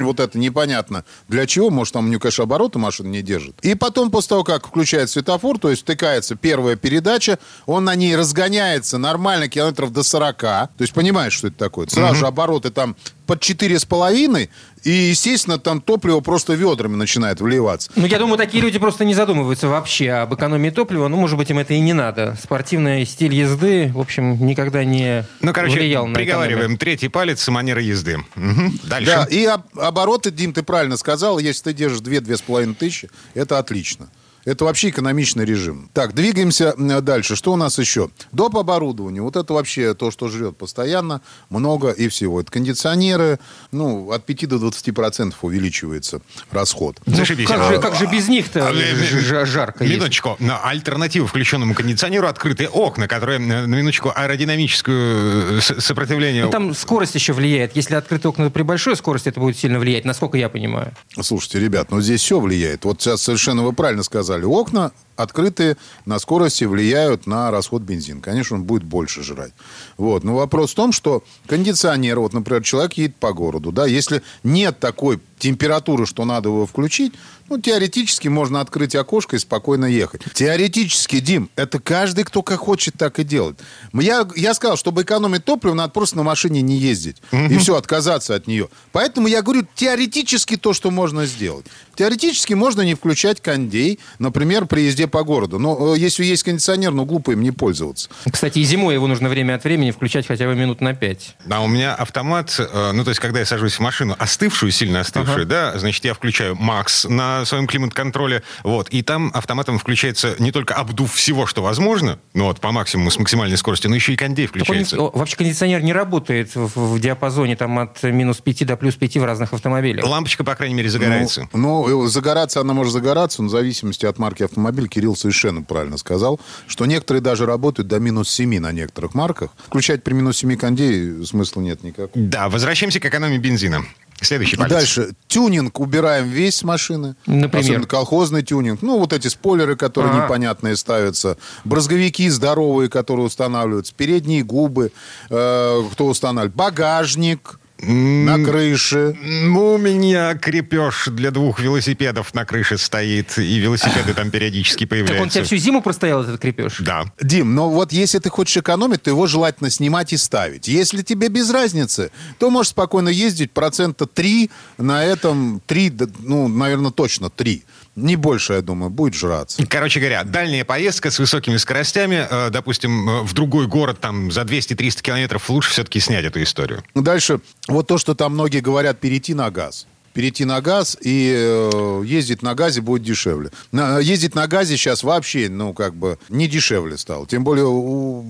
[0.03, 1.05] вот это непонятно.
[1.29, 1.70] Для чего?
[1.70, 3.57] Может, там у него, конечно, обороты машина не держит.
[3.62, 8.16] И потом, после того, как включает светофор, то есть втыкается первая передача, он на ней
[8.16, 10.41] разгоняется нормально километров до 40.
[10.41, 11.87] То есть понимаешь, что это такое?
[11.87, 14.49] Сразу же обороты там под 4,5,
[14.85, 17.91] и, естественно, там топливо просто ведрами начинает вливаться.
[17.95, 21.09] Ну, я думаю, такие люди просто не задумываются вообще об экономии топлива.
[21.09, 22.37] Ну, может быть, им это и не надо.
[22.43, 26.59] Спортивный стиль езды, в общем, никогда не Ну, короче, влиял на приговариваем.
[26.59, 26.79] экономию.
[26.79, 28.19] Третий палец манера езды.
[28.35, 28.79] Мгм.
[28.85, 29.12] Дальше.
[29.12, 34.09] Да, и об- обороты, Дим, ты правильно сказал, если ты держишь 2-2,5 тысячи, это отлично.
[34.44, 35.88] Это вообще экономичный режим.
[35.92, 37.37] Так, двигаемся дальше.
[37.37, 38.11] Что у нас еще?
[38.33, 38.57] Доп.
[38.57, 39.22] оборудование.
[39.22, 42.40] Вот это вообще то, что жрет постоянно, много и всего.
[42.40, 43.38] Это кондиционеры,
[43.70, 47.00] ну, от 5 до 20 процентов увеличивается расход.
[47.07, 47.46] Зашибись.
[47.48, 49.94] Как же, как же без них-то А, ж- жарко есть?
[49.96, 50.37] Минуточку.
[50.38, 56.44] На альтернативу включенному кондиционеру открытые окна, которые, э, на минуточку, аэродинамическую э, сопротивление...
[56.44, 57.76] Ну, там скорость еще влияет.
[57.76, 60.92] Если открытые окна при большой скорости, это будет сильно влиять, насколько я понимаю.
[61.20, 62.85] Слушайте, ребят, ну здесь все влияет.
[62.85, 64.32] Вот сейчас совершенно вы правильно сказали.
[64.40, 68.20] Окна открытые на скорости влияют на расход бензина.
[68.20, 69.53] Конечно, он будет больше жрать.
[69.96, 70.25] Вот.
[70.25, 74.79] Но вопрос в том, что кондиционер, вот, например, человек едет по городу, да, если нет
[74.79, 77.14] такой температуры, что надо его включить,
[77.48, 80.22] ну, теоретически можно открыть окошко и спокойно ехать.
[80.33, 83.61] Теоретически, Дим, это каждый, кто как хочет, так и делает.
[83.92, 87.16] Я, я сказал, чтобы экономить топливо, надо просто на машине не ездить.
[87.33, 88.68] И все, отказаться от нее.
[88.92, 91.66] Поэтому я говорю, теоретически то, что можно сделать.
[91.94, 95.59] Теоретически можно не включать кондей, например, при езде по городу.
[95.59, 98.09] Но э, если есть кондиционер, ну, глупо им не пользоваться.
[98.31, 101.37] Кстати, и зимой его нужно время от времени включать хотя бы минут на пять.
[101.51, 105.01] А у меня автомат, э, ну, то есть, когда я сажусь в машину, остывшую, сильно
[105.01, 110.53] остывшую, да, значит, я включаю Макс на своем климат-контроле, вот, и там автоматом включается не
[110.53, 114.17] только обдув всего, что возможно, ну, вот, по максимуму, с максимальной скоростью, но еще и
[114.17, 115.01] кондей Так он включается.
[115.01, 119.17] о, вообще кондиционер не работает в, в диапазоне там, от минус 5 до плюс 5
[119.19, 120.05] в разных автомобилях.
[120.05, 121.49] Лампочка, по крайней мере, загорается.
[121.53, 125.96] Ну, ну, загораться она может загораться, но в зависимости от марки автомобиля, Кирилл совершенно правильно
[125.96, 129.50] сказал, что некоторые даже работают до минус 7 на некоторых марках.
[129.66, 132.11] Включать при минус 7 кондей смысла нет никакого.
[132.14, 133.85] Да, возвращаемся к экономии бензина.
[134.20, 134.70] Следующий палец.
[134.70, 135.12] Дальше.
[135.26, 137.16] Тюнинг убираем весь с машины.
[137.26, 137.64] Например?
[137.64, 138.83] Особенно колхозный тюнинг.
[138.83, 140.24] Ну, вот эти спойлеры, которые А.
[140.24, 141.38] непонятные ставятся.
[141.64, 143.94] Брызговики здоровые, которые устанавливаются.
[143.96, 144.92] Передние губы,
[145.31, 146.55] э, кто устанавливает.
[146.55, 147.59] Багажник.
[147.83, 149.16] На крыше.
[149.23, 154.92] Ну, у меня крепеж для двух велосипедов на крыше стоит, и велосипеды там периодически Так
[154.92, 155.45] он тебя появляются.
[155.45, 156.77] всю зиму простоял, этот крепеж?
[156.79, 157.05] Да.
[157.21, 160.68] Дим, но вот если ты хочешь экономить, то его желательно снимать и ставить.
[160.68, 166.49] Если тебе без разницы, то можешь спокойно ездить процента 3 на этом, 3, да, ну,
[166.49, 167.64] наверное, точно 3.
[167.94, 169.62] Не больше, я думаю, будет жраться.
[169.66, 174.42] Короче говоря, дальняя поездка с высокими скоростями, э, допустим, э, в другой город там за
[174.42, 176.83] 200-300 километров, лучше все-таки снять эту историю.
[176.94, 179.87] Дальше, вот то, что там многие говорят, перейти на газ.
[180.14, 183.50] Перейти на газ и э, ездить на газе будет дешевле.
[183.72, 187.26] Ездить на газе сейчас вообще, ну, как бы, не дешевле стало.
[187.26, 188.24] Тем более, у-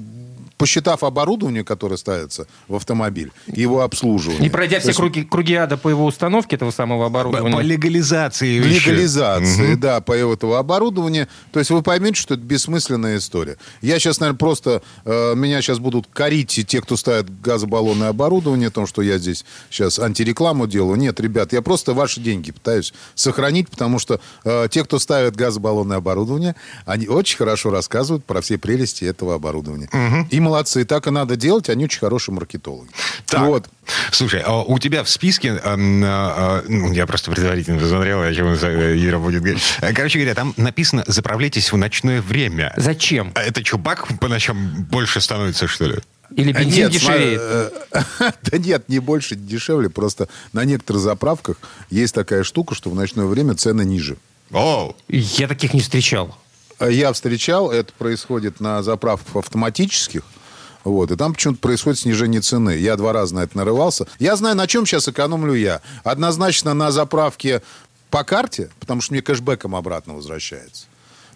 [0.63, 4.43] посчитав оборудование, которое ставится в автомобиль, его обслуживание.
[4.43, 7.57] Не пройдя все есть круги, круги ада по его установке этого самого оборудования.
[7.57, 8.87] по легализации вещи.
[8.89, 11.27] легализации, да, по этого оборудования.
[11.51, 13.57] То есть вы поймете, что это бессмысленная история.
[13.81, 14.83] Я сейчас, наверное, просто...
[15.05, 19.45] э, меня сейчас будут корить те, кто ставит газобаллонное оборудование, о том, что я здесь
[19.69, 20.95] сейчас антирекламу делаю.
[20.95, 25.97] Нет, ребят, я просто ваши деньги пытаюсь сохранить, потому что э, те, кто ставит газобаллонное
[25.97, 26.55] оборудование,
[26.87, 29.89] они очень хорошо рассказывают про все прелести этого оборудования.
[30.31, 32.91] И молодцы, и так и надо делать, они очень хорошие маркетологи.
[33.27, 33.69] Так, Вот.
[34.11, 38.49] слушай, а у тебя в списке, а, а, ну, я просто предварительно посмотрел, о чем
[38.49, 39.63] э, Ира будет говорить.
[39.81, 42.73] Э, Короче говоря, там написано «заправляйтесь в ночное время».
[42.77, 43.33] Зачем?
[43.35, 45.99] А это что, бак по ночам больше становится, что ли?
[46.37, 47.41] Или бензин Нет, дешевеет?
[47.43, 47.71] э,
[48.43, 49.91] Да нет, не больше, не дешевле.
[49.91, 51.57] Просто на некоторых заправках
[51.91, 54.17] есть такая штука, что в ночное время цены ниже.
[54.51, 56.37] О, Я таких не встречал.
[56.79, 60.23] А Я встречал, это происходит на заправках автоматических.
[60.85, 62.77] Вот, и там почему-то происходит снижение цены.
[62.77, 64.07] Я два раза на это нарывался.
[64.19, 65.81] Я знаю, на чем сейчас экономлю я.
[66.05, 67.63] Однозначно на заправке
[68.11, 70.87] по карте, потому что мне кэшбэком обратно возвращается.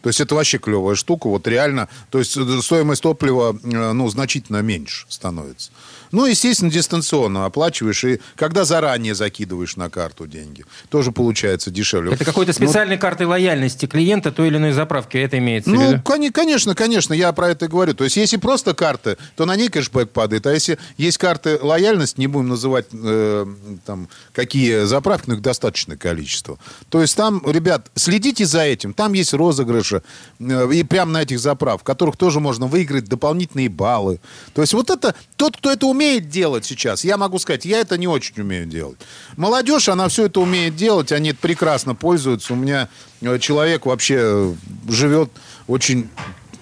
[0.06, 1.26] То есть это вообще клевая штука.
[1.26, 5.72] Вот реально, то есть э, стоимость топлива, э, ну, значительно меньше становится.
[6.12, 8.04] Ну, естественно, дистанционно оплачиваешь.
[8.04, 12.12] И когда заранее закидываешь на карту деньги, тоже получается дешевле.
[12.12, 15.16] Это какой-то Ну, специальной картой лояльности клиента той или иной заправки.
[15.16, 16.02] Это имеется в ну, виду?
[16.02, 17.94] кони- конечно, конечно, я про это и говорю.
[17.94, 20.46] То есть, если просто карты, то на ней кэшбэк падает.
[20.46, 23.46] А если есть карты лояльности, не будем называть э,
[23.84, 26.58] там, какие заправки, но их достаточное количество.
[26.88, 28.92] То есть, там, ребят, следите за этим.
[28.92, 29.95] Там есть розыгрыши.
[30.38, 34.20] Э, и прямо на этих заправках, в которых тоже можно выиграть дополнительные баллы.
[34.54, 37.98] То есть, вот это, тот, кто это умеет делать сейчас, я могу сказать, я это
[37.98, 38.98] не очень умею делать.
[39.36, 42.52] Молодежь, она все это умеет делать, они это прекрасно пользуются.
[42.52, 42.88] У меня
[43.20, 44.54] э, человек вообще э,
[44.88, 45.30] живет
[45.66, 46.08] очень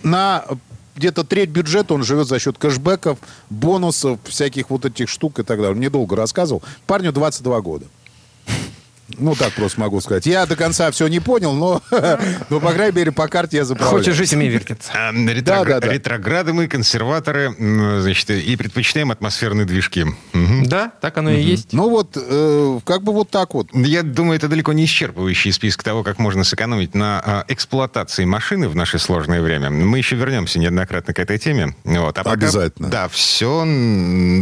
[0.03, 0.45] на
[0.97, 3.19] где-то треть бюджета он живет за счет кэшбэков,
[3.51, 5.77] бонусов, всяких вот этих штук и так далее.
[5.77, 6.63] Недолго рассказывал.
[6.87, 7.87] Парню 22 года.
[9.19, 10.27] Ну, так просто могу сказать.
[10.27, 11.83] Я до конца все не понял, но,
[12.51, 13.99] но по крайней мере, по карте я заправляю.
[13.99, 14.93] Хочешь жить, умей вертеться.
[14.95, 15.93] А, ретрогра- Да, да, да.
[15.93, 17.55] Ретрограды мы, консерваторы,
[18.01, 20.07] значит, и предпочитаем атмосферные движки.
[20.33, 20.67] Мгм.
[20.67, 21.73] Да, так оно и есть.
[21.73, 23.69] Ну, вот, э, как бы вот так вот.
[23.75, 28.69] Я думаю, это далеко не исчерпывающий список того, как можно сэкономить на а, эксплуатации машины
[28.69, 29.71] в наше сложное время.
[29.71, 31.75] Мы еще вернемся неоднократно к этой теме.
[31.85, 32.19] Вот.
[32.19, 32.89] А пока- Обязательно.
[32.89, 33.61] Да, все,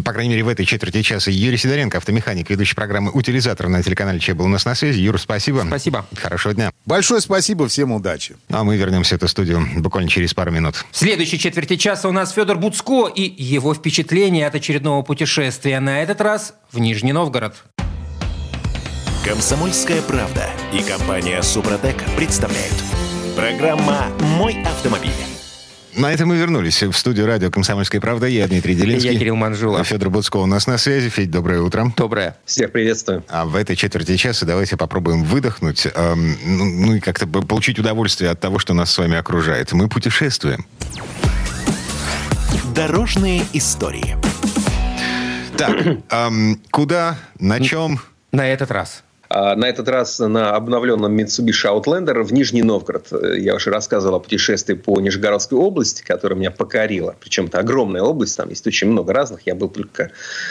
[0.04, 1.30] по крайней мере, в этой четверти часа.
[1.30, 5.00] Юрий Сидоренко, автомеханик, ведущий программы «Утилизатор» на телеканале Че был у нас на связи.
[5.00, 5.64] Юр, спасибо.
[5.66, 6.06] Спасибо.
[6.14, 6.72] Хорошего дня.
[6.86, 8.36] Большое спасибо, всем удачи.
[8.48, 10.84] Ну, а мы вернемся в эту студию буквально через пару минут.
[10.90, 15.80] В следующей четверти часа у нас Федор Буцко и его впечатления от очередного путешествия.
[15.80, 17.54] На этот раз в Нижний Новгород.
[19.24, 22.74] Комсомольская правда и компания Супротек представляют.
[23.36, 25.31] Программа «Мой автомобиль».
[25.94, 28.26] На этом мы вернулись в студию радио «Комсомольская правда».
[28.26, 29.12] Я Дмитрий Делинский.
[29.12, 29.86] Я Кирилл Манжулов.
[29.86, 31.10] Федор Буцко у нас на связи.
[31.10, 31.92] Федь, доброе утро.
[31.96, 32.34] Доброе.
[32.46, 33.22] Всех приветствую.
[33.28, 37.78] А в этой четверти часа давайте попробуем выдохнуть, эм, ну, ну и как-то по- получить
[37.78, 39.72] удовольствие от того, что нас с вами окружает.
[39.72, 40.64] Мы путешествуем.
[42.74, 44.16] Дорожные истории.
[45.58, 45.76] Так,
[46.10, 48.00] эм, куда, на чем?
[48.32, 49.02] На этот раз.
[49.34, 53.06] А, На этот раз на обновленном Mitsubishi Outlander в Нижний Новгород.
[53.12, 57.16] Э, Я уже рассказывал о путешествии по Нижегородской области, которая меня покорила.
[57.18, 59.46] Причем это огромная область, там есть очень много разных.
[59.46, 60.10] Я был только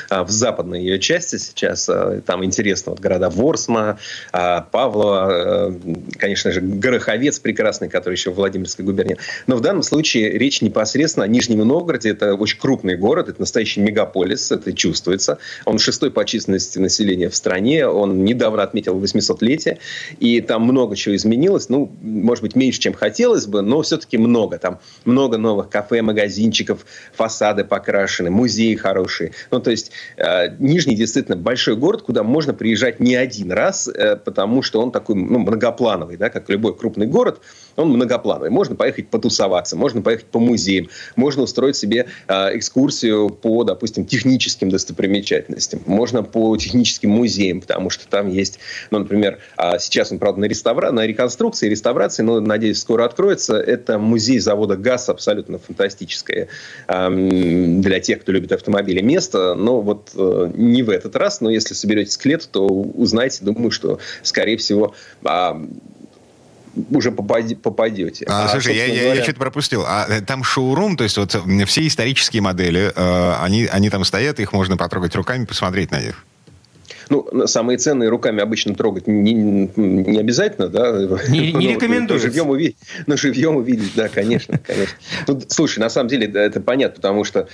[0.10, 1.88] а, в западной ее части сейчас.
[1.90, 4.00] А, Там интересно вот города Ворсма,
[4.32, 5.74] Павлова, э,
[6.18, 9.18] конечно же, Гороховец прекрасный, который еще в Владимирской губернии.
[9.46, 12.10] Но в данном случае речь непосредственно о Нижнем Новгороде.
[12.10, 15.38] Это очень крупный город, это настоящий мегаполис, это чувствуется.
[15.66, 17.86] Он шестой по численности населения в стране.
[17.86, 19.78] Он недавно отметил 800-летие,
[20.20, 21.70] и там много чего изменилось.
[21.70, 24.58] Ну, может быть, меньше, чем хотелось бы, но все-таки много.
[24.58, 29.34] Там много новых кафе, магазинчиков, фасады покрашены, музеи хорошие.
[29.52, 34.16] Ну, то есть э, Нижний действительно большой город, куда можно приезжать не один раз, э,
[34.16, 37.42] потому что он такой ну, многоплановый, да, как любой крупный город,
[37.76, 38.50] он многоплановый.
[38.50, 44.70] Можно поехать потусоваться, можно поехать по музеям, можно устроить себе э, экскурсию по, допустим, техническим
[44.70, 50.42] достопримечательностям, можно по техническим музеям, потому что там есть, ну, например, э, сейчас он, правда,
[50.42, 50.92] на, реставра...
[50.92, 53.56] на реконструкции, реставрации, но, надеюсь, скоро откроется.
[53.56, 56.48] Это музей завода ГАЗ, абсолютно фантастическое
[56.88, 59.56] э, для тех, кто любит автомобили, место.
[59.56, 63.72] Но вот э, не в этот раз, но если соберетесь к лету, то узнаете, думаю,
[63.72, 64.94] что, скорее всего,
[65.24, 65.52] э,
[66.90, 68.26] уже попадете.
[68.28, 69.14] А, а, слушай, я, говоря...
[69.16, 69.84] я, что-то пропустил.
[69.86, 71.36] А э, там шоурум, то есть вот
[71.68, 76.26] все исторические модели, э, они, они там стоят, их можно потрогать руками, посмотреть на них.
[77.12, 80.94] Ну, самые ценные руками обычно трогать не, не обязательно, да?
[81.28, 82.22] Не, не рекомендую.
[82.22, 84.98] живьем увидеть, но живьем увидеть, да, конечно, конечно.
[85.28, 87.50] Ну, слушай, на самом деле это понятно, потому что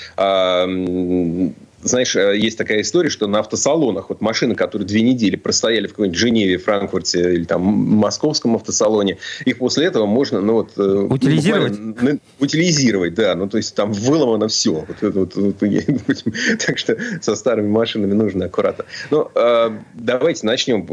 [1.81, 5.91] знаешь, э, есть такая история, что на автосалонах вот машины, которые две недели простояли в
[5.91, 10.71] какой-нибудь Женеве, Франкфурте или там московском автосалоне, их после этого можно, ну вот...
[10.77, 11.77] Э, утилизировать?
[11.77, 13.35] Ну, утилизировать, да.
[13.35, 14.85] Ну, то есть там выломано все.
[15.01, 15.55] Вот, вот, вот,
[16.65, 18.85] так что со старыми машинами нужно аккуратно.
[19.11, 20.87] Ну, э, давайте начнем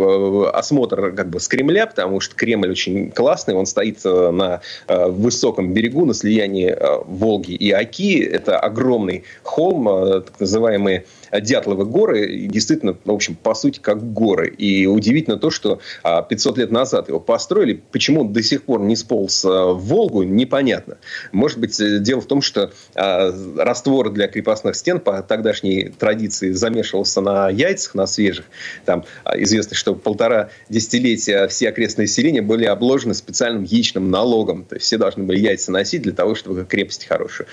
[0.52, 3.54] осмотр как бы с Кремля, потому что Кремль очень классный.
[3.54, 8.18] Он стоит на высоком берегу, на слиянии Волги и Оки.
[8.18, 14.48] Это огромный холм, так называемый называемые Дятловы горы, действительно, в общем, по сути, как горы.
[14.48, 17.82] И удивительно то, что 500 а, лет назад его построили.
[17.92, 20.98] Почему он до сих пор не сполз а, в Волгу, непонятно.
[21.32, 26.52] Может быть, э, дело в том, что а, раствор для крепостных стен по тогдашней традиции
[26.52, 28.46] замешивался на яйцах, на свежих.
[28.84, 34.64] Там известно, что полтора десятилетия все окрестные селения были обложены специальным яичным налогом.
[34.64, 37.46] То есть все должны были яйца носить для того, чтобы крепость хорошую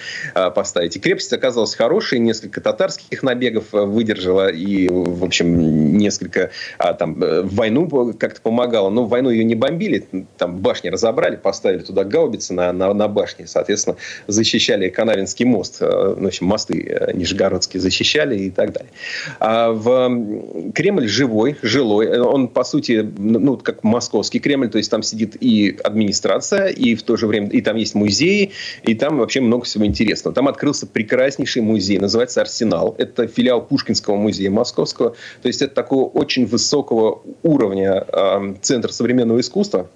[0.56, 0.96] поставить.
[0.96, 7.42] И крепость оказалась хорошей, несколько татарских набегов выдержала и, в общем, несколько а, там э,
[7.44, 8.90] войну как-то помогала.
[8.90, 10.06] Но войну ее не бомбили,
[10.38, 13.98] там башни разобрали, поставили туда гаубицы на, на, на башне, соответственно,
[14.28, 18.92] защищали Канавинский мост, э, в общем, мосты э, нижегородские защищали и так далее.
[19.40, 25.04] А в Кремль живой, жилой, он, по сути, ну, как московский Кремль, то есть там
[25.04, 28.52] сидит и администрация, и в то же время, и там есть музеи,
[28.84, 30.34] и там вообще много всего интересного.
[30.34, 32.96] Там открылся прекраснейший музей, называется «Арсенал».
[32.98, 35.12] Это филиал Пушкинского музея Московского.
[35.42, 39.88] То есть это такого очень высокого уровня э, центр современного искусства,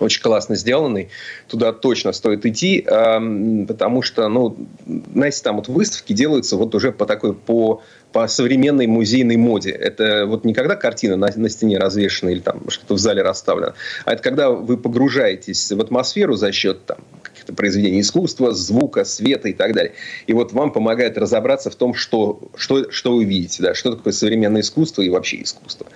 [0.00, 1.08] очень классно сделанный.
[1.48, 4.56] Туда точно стоит идти, э, потому что, ну,
[5.12, 9.70] знаете, там вот выставки делаются вот уже по такой, по по современной музейной моде.
[9.70, 13.74] Это вот не когда картина на, на стене развешена или там что-то в зале расставлено,
[14.04, 16.98] а это когда вы погружаетесь в атмосферу за счет там,
[17.48, 19.92] каких-то произведений искусства, звука, света и так далее.
[20.26, 24.12] И вот вам помогает разобраться в том, что, что, что вы видите, да, что такое
[24.12, 25.86] современное искусство и вообще искусство.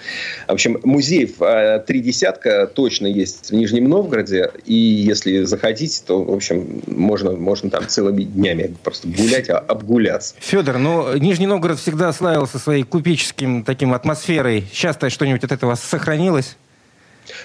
[0.48, 6.22] В общем, музеев а, три десятка точно есть в Нижнем Новгороде, и если захотите, то,
[6.22, 10.34] в общем, можно, можно там целыми днями просто гулять, а обгуляться.
[10.40, 14.64] Федор, ну, Нижний Новгород всегда славился своей купеческим таким атмосферой.
[14.72, 16.56] Сейчас-то что-нибудь от этого сохранилось?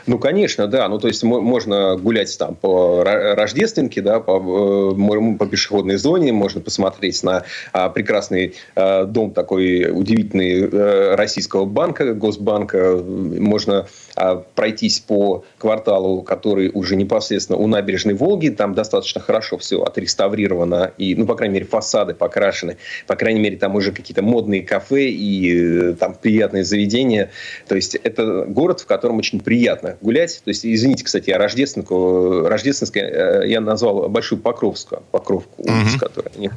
[0.06, 0.88] Ну, конечно, да.
[0.88, 6.62] Ну, то есть можно гулять там по Рождественке, да, по, э, по пешеходной зоне, можно
[6.62, 12.98] посмотреть на а, прекрасный а, дом такой удивительный а, российского банка, Госбанка.
[12.98, 18.50] Можно а, пройтись по кварталу, который уже непосредственно у набережной Волги.
[18.50, 20.92] Там достаточно хорошо все отреставрировано.
[20.98, 22.78] И, ну, по крайней мере, фасады покрашены.
[23.06, 27.30] По крайней мере, там уже какие-то модные кафе и э, там приятные заведения.
[27.68, 30.42] То есть это город, в котором очень приятно приятно гулять.
[30.44, 36.00] То есть, извините, кстати, я рождественку, рождественская, э, я назвал Большую Покровскую, Покровку, улицу, uh-huh.
[36.00, 36.52] которая них.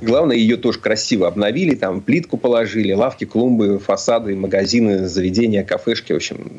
[0.00, 6.16] Главное, ее тоже красиво обновили, там плитку положили, лавки, клумбы, фасады, магазины, заведения, кафешки, в
[6.16, 6.50] общем,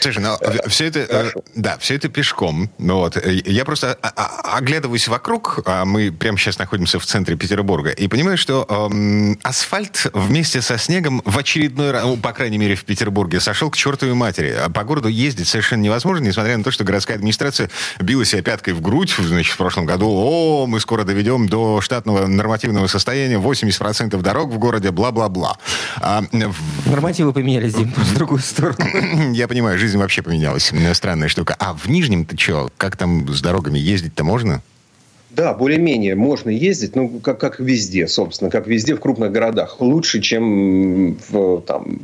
[0.00, 0.36] Слушай, ну,
[0.68, 2.70] все это, э, да, все это пешком.
[2.78, 3.16] Ну, вот.
[3.26, 8.66] Я просто оглядываюсь вокруг, а мы прямо сейчас находимся в центре Петербурга, и понимаю, что
[8.68, 13.70] эм, асфальт вместе со снегом в очередной раз, ну, по крайней мере, в Петербурге, сошел
[13.70, 14.54] к чертовой матери.
[14.58, 18.74] А по городу ездить совершенно невозможно, несмотря на то, что городская администрация била себя пяткой
[18.74, 24.20] в грудь, значит, в прошлом году, о, мы скоро доведем до штатного нормативного состояния 80%
[24.20, 25.58] дорог в городе, бла-бла-бла.
[26.00, 26.22] А,
[26.86, 29.32] Нормативы поменялись, Дим, в другую сторону.
[29.32, 30.72] Я понимаю, жизнь вообще поменялась.
[30.92, 31.56] Странная штука.
[31.58, 32.70] А в Нижнем-то что?
[32.76, 34.62] Как там с дорогами ездить-то можно?
[35.30, 39.80] Да, более-менее можно ездить, ну, как, как везде, собственно, как везде в крупных городах.
[39.80, 42.00] Лучше, чем в, там,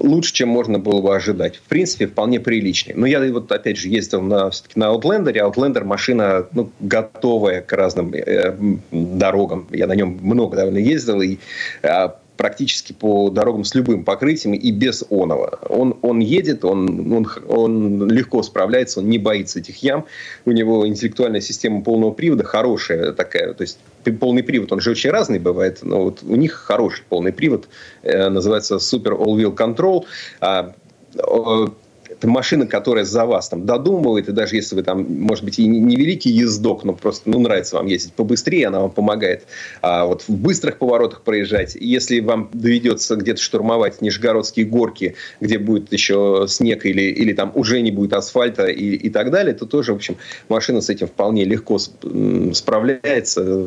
[0.00, 1.56] лучше, чем можно было бы ожидать.
[1.56, 2.94] В принципе, вполне приличный.
[2.94, 5.32] Но я вот, опять же, ездил на, все-таки на Outlander.
[5.32, 8.54] Outlander машина ну, готовая к разным э,
[8.90, 9.68] дорогам.
[9.70, 11.22] Я на нем много довольно ездил.
[11.22, 11.38] И
[11.82, 15.58] э, практически по дорогам с любым покрытием и без онова.
[15.68, 20.06] Он, он едет, он, он, он легко справляется, он не боится этих ям.
[20.44, 23.54] У него интеллектуальная система полного привода хорошая такая.
[23.54, 23.78] То есть
[24.18, 27.68] полный привод, он же очень разный бывает, но вот у них хороший полный привод,
[28.02, 30.04] э, называется Super All Wheel Control.
[32.22, 35.66] Это машина, которая за вас там додумывает, и даже если вы там, может быть, и
[35.66, 39.42] не великий ездок, но просто ну, нравится вам ездить побыстрее, она вам помогает
[39.80, 41.74] а, вот в быстрых поворотах проезжать.
[41.74, 47.50] И если вам доведется где-то штурмовать Нижегородские горки, где будет еще снег или, или там
[47.56, 50.16] уже не будет асфальта и, и так далее, то тоже, в общем,
[50.48, 51.78] машина с этим вполне легко
[52.54, 53.66] справляется.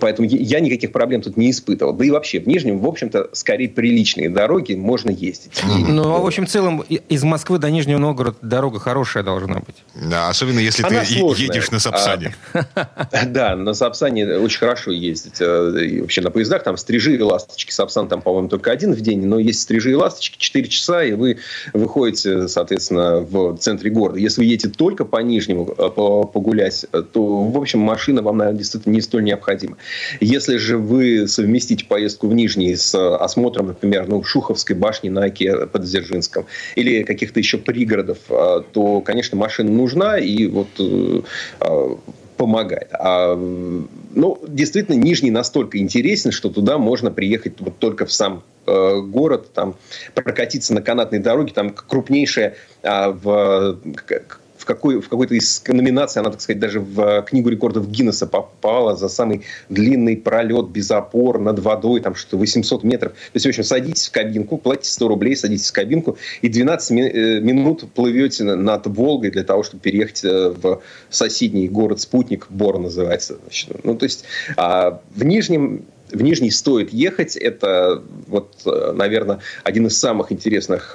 [0.00, 1.92] Поэтому я никаких проблем тут не испытывал.
[1.92, 5.62] Да и вообще в Нижнем, в общем-то, скорее приличные дороги можно ездить.
[5.88, 9.56] Ну, а в общем, в целом из Москвы Москвы до Нижнего Новгорода дорога хорошая должна
[9.56, 9.76] быть.
[9.94, 11.48] Да, особенно если Она ты сложная.
[11.48, 12.34] едешь на Сапсане.
[12.54, 15.40] А, да, на Сапсане очень хорошо ездить.
[15.40, 17.70] Э, вообще на поездах там стрижи и ласточки.
[17.70, 21.12] Сапсан там, по-моему, только один в день, но есть стрижи и ласточки 4 часа, и
[21.12, 21.38] вы
[21.74, 24.18] выходите, соответственно, в центре города.
[24.18, 28.94] Если вы едете только по Нижнему э, погулять, то, в общем, машина вам, наверное, действительно
[28.94, 29.76] не столь необходима.
[30.20, 35.66] Если же вы совместите поездку в Нижний с осмотром, например, ну, Шуховской башни на Оке
[35.66, 41.20] под Дзержинском или каких-то еще пригородов, а, то, конечно, машина нужна и вот э,
[41.60, 41.98] а,
[42.36, 42.88] помогает.
[42.92, 49.00] А, ну, действительно, Нижний настолько интересен, что туда можно приехать вот только в сам э,
[49.00, 49.76] город, там
[50.14, 53.78] прокатиться на канатной дороге, там крупнейшая а, в
[54.62, 58.94] в, какой, в какой-то из номинаций она, так сказать, даже в книгу рекордов Гиннесса попала
[58.94, 63.12] за самый длинный пролет без опор над водой, там что 800 метров.
[63.12, 66.90] То есть, в общем, садитесь в кабинку, платите 100 рублей, садитесь в кабинку и 12
[66.92, 73.38] э, минут плывете над Волгой для того, чтобы переехать э, в соседний город-спутник, Бор называется.
[73.82, 74.24] Ну, то есть,
[74.56, 77.36] а в Нижнем в Нижний стоит ехать.
[77.36, 80.94] Это, вот, э, наверное, один из самых интересных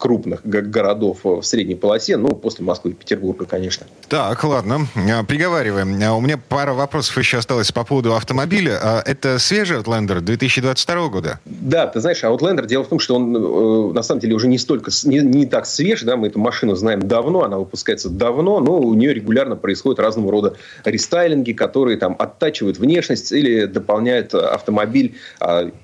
[0.00, 3.86] крупных городов в средней полосе, ну, после Москвы и Петербурга, конечно.
[4.08, 6.00] Так, ладно, а, приговариваем.
[6.02, 8.78] А, у меня пара вопросов еще осталось по поводу автомобиля.
[8.82, 11.38] А, это свежий Outlander 2022 года?
[11.44, 14.56] Да, ты знаешь, Outlander, дело в том, что он э, на самом деле уже не
[14.56, 18.78] столько, не, не так свеж, да, мы эту машину знаем давно, она выпускается давно, но
[18.78, 25.16] у нее регулярно происходят разного рода рестайлинги, которые там оттачивают внешность или дополняют автомобиль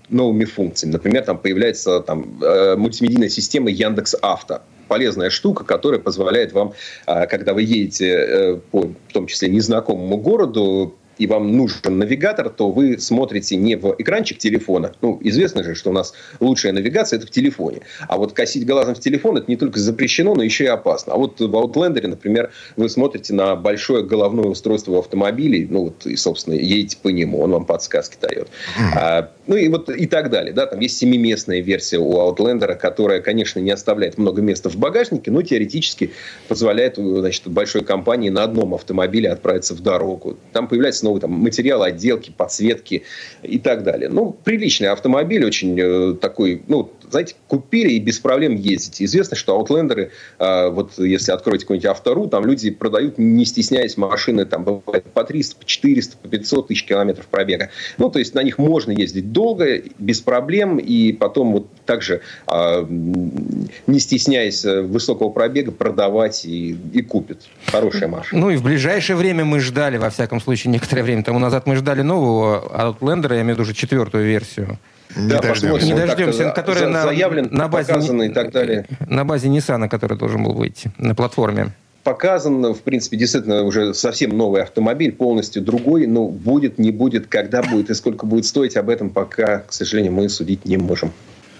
[0.09, 0.93] новыми функциями.
[0.93, 4.63] Например, там появляется там, э, мультимедийная система Яндекс Авто.
[4.89, 6.73] Полезная штука, которая позволяет вам,
[7.07, 12.51] а, когда вы едете э, по, в том числе, незнакомому городу, и вам нужен навигатор,
[12.51, 14.93] то вы смотрите не в экранчик телефона.
[15.03, 17.81] Ну, известно же, что у нас лучшая навигация– это в телефоне.
[18.09, 21.15] А вот косить глазом в телефон– это не только запрещено, но еще и опасно.
[21.15, 26.07] А вот в Outlander, например, вы смотрите на большое головное устройство в автомобиле, ну, вот,
[26.07, 28.49] и, собственно, едете по нему, он вам подсказки дает.
[28.95, 30.53] А, ну, и вот и так далее.
[30.53, 30.67] Да?
[30.67, 35.43] Там есть семиместная версия у Outlander, которая, конечно, не оставляет много места в багажнике, но
[35.43, 36.11] теоретически
[36.49, 40.37] позволяет значит, большой компании на одном автомобиле отправиться в дорогу.
[40.53, 43.05] Там появляется новый там, материал отделки, подсветки
[43.43, 44.09] и так далее.
[44.09, 49.05] Ну, приличный автомобиль, очень э, такой, ну, знаете, купили и без проблем ездите.
[49.05, 54.45] Известно, что аутлендеры, э, вот если откроете какой-нибудь автору, там люди продают, не стесняясь, машины,
[54.45, 57.71] там бывает по 300, по 400, по 500 тысяч километров пробега.
[57.99, 62.87] Ну, то есть на них можно ездить долго, без проблем, и потом вот также, э,
[62.89, 67.43] не стесняясь высокого пробега, продавать и, и купят.
[67.67, 68.41] Хорошая машина.
[68.41, 71.77] Ну, и в ближайшее время мы ждали, во всяком случае, некоторое время тому назад мы
[71.77, 74.79] ждали нового Outlander, я имею в виду уже четвертую версию.
[75.17, 75.87] Не да, дождемся.
[75.87, 78.87] Не дождемся, который на, заявлен, на базе, и так далее.
[79.09, 81.73] На базе Nissan, который должен был выйти на платформе
[82.07, 87.65] показан, в принципе, действительно уже совсем новый автомобиль, полностью другой, но будет, не будет, когда
[87.65, 91.11] будет и сколько будет стоить, об этом пока, к сожалению, мы судить не можем.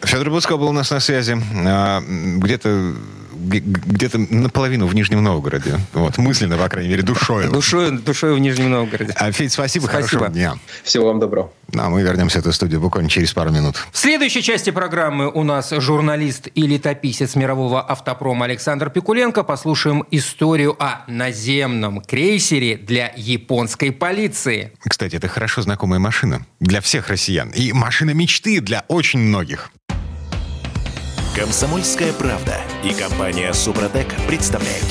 [0.03, 1.37] Федор Буцко был у нас на связи.
[1.67, 2.01] А,
[2.37, 2.93] где-то
[3.47, 5.79] где-то наполовину в Нижнем Новгороде.
[5.93, 7.49] Вот, мысленно, по крайней мере, душой.
[7.49, 9.13] Душой, душой в Нижнем Новгороде.
[9.17, 9.89] А, Федь, спасибо, спасибо.
[9.89, 10.55] хорошего дня.
[10.83, 11.53] Всего вам доброго.
[11.75, 13.77] А мы вернемся в эту студию буквально через пару минут.
[13.91, 19.43] В следующей части программы у нас журналист и летописец мирового автопрома Александр Пикуленко.
[19.43, 24.73] Послушаем историю о наземном крейсере для японской полиции.
[24.81, 27.51] Кстати, это хорошо знакомая машина для всех россиян.
[27.51, 29.71] И машина мечты для очень многих.
[31.37, 34.87] Комсомольская правда и компания Супротек представляют.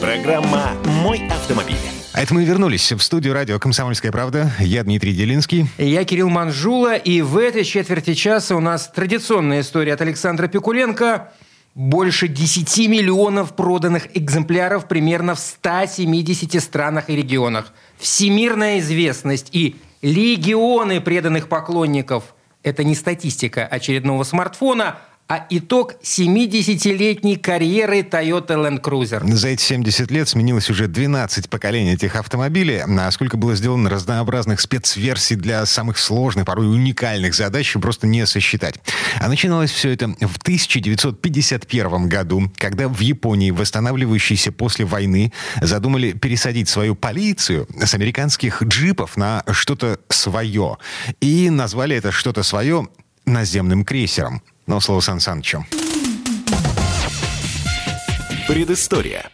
[0.00, 0.70] Программа
[1.02, 1.74] «Мой автомобиль».
[2.12, 4.52] А это мы вернулись в студию радио «Комсомольская правда».
[4.60, 5.66] Я Дмитрий Делинский.
[5.78, 6.94] Я Кирилл Манжула.
[6.94, 11.32] И в этой четверти часа у нас традиционная история от Александра Пикуленко.
[11.74, 17.72] Больше 10 миллионов проданных экземпляров примерно в 170 странах и регионах.
[17.98, 22.36] Всемирная известность и легионы преданных поклонников.
[22.62, 24.98] Это не статистика очередного смартфона–
[25.30, 29.24] а итог 70-летней карьеры Toyota Land Cruiser.
[29.32, 34.60] За эти 70 лет сменилось уже 12 поколений этих автомобилей, а сколько было сделано разнообразных
[34.60, 38.74] спецверсий для самых сложных, порой уникальных задач, просто не сосчитать.
[39.20, 46.68] А начиналось все это в 1951 году, когда в Японии, восстанавливающейся после войны, задумали пересадить
[46.68, 50.78] свою полицию с американских джипов на что-то свое.
[51.20, 52.88] И назвали это что-то свое
[53.26, 54.42] наземным крейсером.
[54.70, 55.66] Но слово Сан Санычу.
[58.46, 59.28] Предыстория.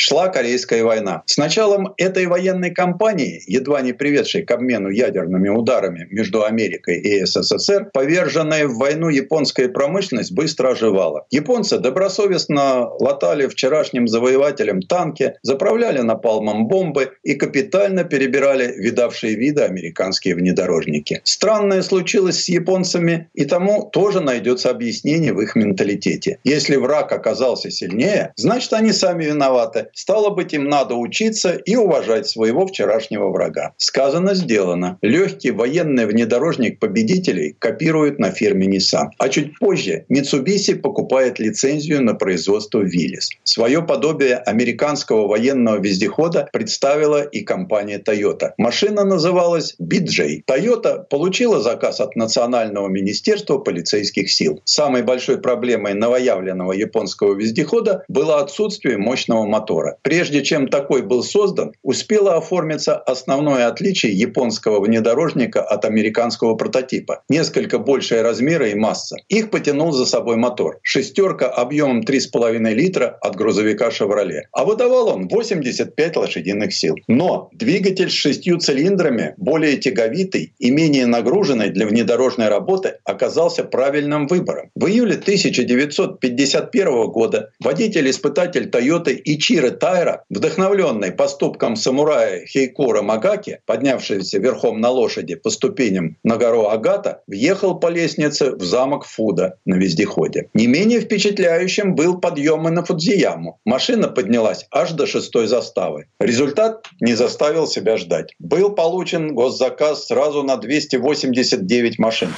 [0.00, 1.22] Шла Корейская война.
[1.26, 7.22] С началом этой военной кампании, едва не приведшей к обмену ядерными ударами между Америкой и
[7.26, 11.26] СССР, поверженная в войну японская промышленность быстро оживала.
[11.30, 20.34] Японцы добросовестно латали вчерашним завоевателям танки, заправляли напалмом бомбы и капитально перебирали видавшие виды американские
[20.34, 21.20] внедорожники.
[21.24, 26.38] Странное случилось с японцами, и тому тоже найдется объяснение в их менталитете.
[26.42, 29.88] Если враг оказался сильнее, значит они сами виноваты.
[29.94, 33.72] Стало быть, им надо учиться и уважать своего вчерашнего врага.
[33.76, 34.98] Сказано, сделано.
[35.02, 39.08] Легкий военный внедорожник победителей копируют на фирме Nissan.
[39.18, 43.28] А чуть позже Mitsubishi покупает лицензию на производство Willys.
[43.44, 48.50] Свое подобие американского военного вездехода представила и компания Toyota.
[48.58, 50.42] Машина называлась BJ.
[50.46, 54.60] Toyota получила заказ от Национального министерства полицейских сил.
[54.64, 59.96] Самой большой проблемой новоявленного японского вездехода было отсутствие мощного мотора мотора.
[60.02, 67.22] Прежде чем такой был создан, успело оформиться основное отличие японского внедорожника от американского прототипа.
[67.28, 69.16] Несколько большие размеры и масса.
[69.28, 70.78] Их потянул за собой мотор.
[70.82, 74.48] Шестерка объемом 3,5 литра от грузовика «Шевроле».
[74.52, 76.96] А выдавал он 85 лошадиных сил.
[77.08, 84.26] Но двигатель с шестью цилиндрами, более тяговитый и менее нагруженный для внедорожной работы, оказался правильным
[84.26, 84.70] выбором.
[84.74, 94.80] В июле 1951 года водитель-испытатель Toyota Ичиро Тайра, вдохновленный поступком самурая Хейкора Магаки, поднявшегося верхом
[94.80, 100.48] на лошади по ступеням на гору Агата, въехал по лестнице в замок Фуда на вездеходе.
[100.54, 103.58] Не менее впечатляющим был подъем и на Фудзияму.
[103.64, 106.06] Машина поднялась аж до шестой заставы.
[106.18, 108.34] Результат не заставил себя ждать.
[108.38, 112.30] Был получен госзаказ сразу на 289 машин.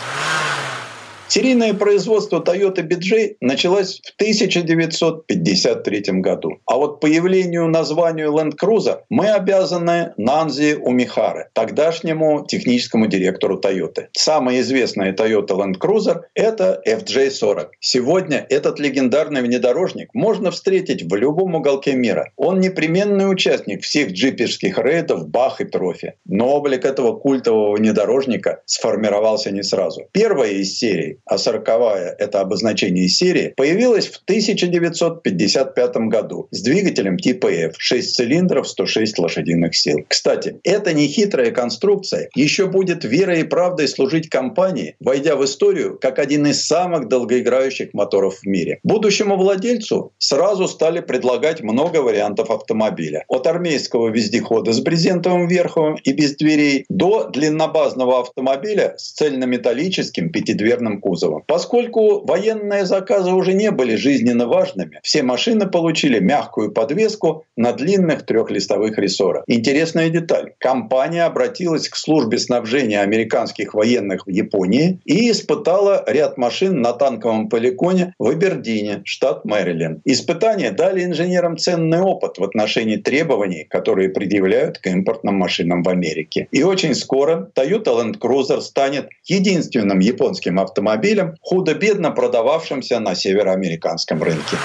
[1.34, 6.58] Серийное производство Toyota BJ началось в 1953 году.
[6.66, 14.08] А вот появлению названию Land Cruiser мы обязаны Нанзи Умихаре, тогдашнему техническому директору Toyota.
[14.12, 17.68] Самая известная Toyota Land Cruiser— это FJ40.
[17.80, 22.30] Сегодня этот легендарный внедорожник можно встретить в любом уголке мира.
[22.36, 26.12] Он непременный участник всех джиперских рейдов Бах и Трофи.
[26.26, 30.02] Но облик этого культового внедорожника сформировался не сразу.
[30.12, 37.46] Первая из серий а сороковая— это обозначение серии, появилась в 1955 году с двигателем типа
[37.46, 40.04] F, 6 цилиндров, 106 лошадиных сил.
[40.08, 46.18] Кстати, эта нехитрая конструкция еще будет верой и правдой служить компании, войдя в историю как
[46.18, 48.80] один из самых долгоиграющих моторов в мире.
[48.82, 53.24] Будущему владельцу сразу стали предлагать много вариантов автомобиля.
[53.28, 61.00] От армейского вездехода с брезентовым верхом и без дверей до длиннобазного автомобиля с цельнометаллическим пятидверным
[61.02, 61.42] кузовом.
[61.46, 68.24] Поскольку военные заказы уже не были жизненно важными, все машины получили мягкую подвеску на длинных
[68.24, 69.44] трехлистовых рессорах.
[69.46, 70.52] Интересная деталь.
[70.58, 77.48] Компания обратилась к службе снабжения американских военных в Японии и испытала ряд машин на танковом
[77.48, 80.00] полигоне в Эбердине, штат Мэриленд.
[80.04, 86.46] Испытания дали инженерам ценный опыт в отношении требований, которые предъявляют к импортным машинам в Америке.
[86.52, 94.22] И очень скоро Toyota Land Cruiser станет единственным японским автомобилем, автомобилем, худо-бедно продававшимся на североамериканском
[94.22, 94.56] рынке.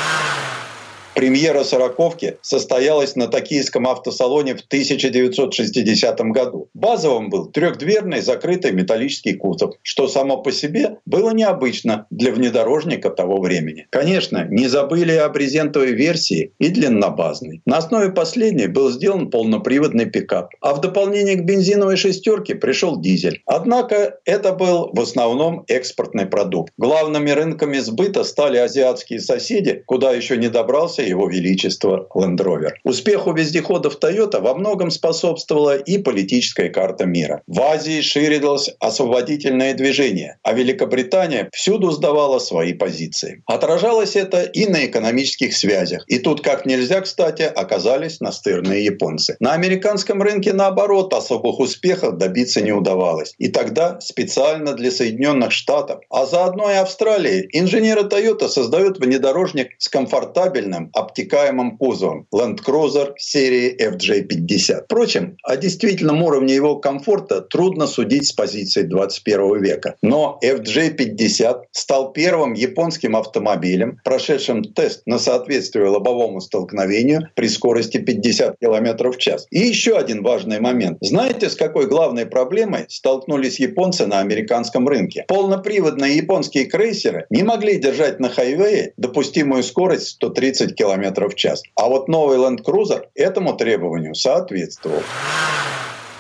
[1.18, 6.70] Премьера «Сороковки» состоялась на токийском автосалоне в 1960 году.
[6.76, 13.42] Базовым был трехдверный закрытый металлический кузов, что само по себе было необычно для внедорожника того
[13.42, 13.88] времени.
[13.90, 17.64] Конечно, не забыли о брезентовой версии и длиннобазной.
[17.66, 23.42] На основе последней был сделан полноприводный пикап, а в дополнение к бензиновой шестерке пришел дизель.
[23.48, 26.74] Однако это был в основном экспортный продукт.
[26.78, 32.72] Главными рынками сбыта стали азиатские соседи, куда еще не добрался его величество Land Rover.
[32.84, 37.42] Успеху вездеходов Toyota во многом способствовала и политическая карта мира.
[37.48, 43.44] В Азии ширилось освободительное движение, а Великобритания всюду сдавала свои позиции.
[43.46, 46.04] Отражалось это и на экономических связях.
[46.08, 49.36] И тут как нельзя, кстати, оказались настырные японцы.
[49.40, 53.34] На американском рынке, наоборот, особых успехов добиться не удавалось.
[53.38, 59.90] И тогда специально для Соединенных Штатов, а заодно и Австралии, инженеры Toyota создают внедорожник с
[59.90, 64.86] комфортабельным обтекаемым кузовом Land Cruiser серии FJ50.
[64.86, 69.96] Впрочем, о действительном уровне его комфорта трудно судить с позиции 21 века.
[70.02, 78.58] Но FJ50 стал первым японским автомобилем, прошедшим тест на соответствие лобовому столкновению при скорости 50
[78.60, 79.46] км в час.
[79.52, 80.98] И еще один важный момент.
[81.02, 85.26] Знаете, с какой главной проблемой столкнулись японцы на американском рынке?
[85.28, 90.87] Полноприводные японские крейсеры не могли держать на хайвее допустимую скорость 130 км
[91.30, 91.64] в час.
[91.76, 95.02] А вот новый Land Cruiser этому требованию соответствовал.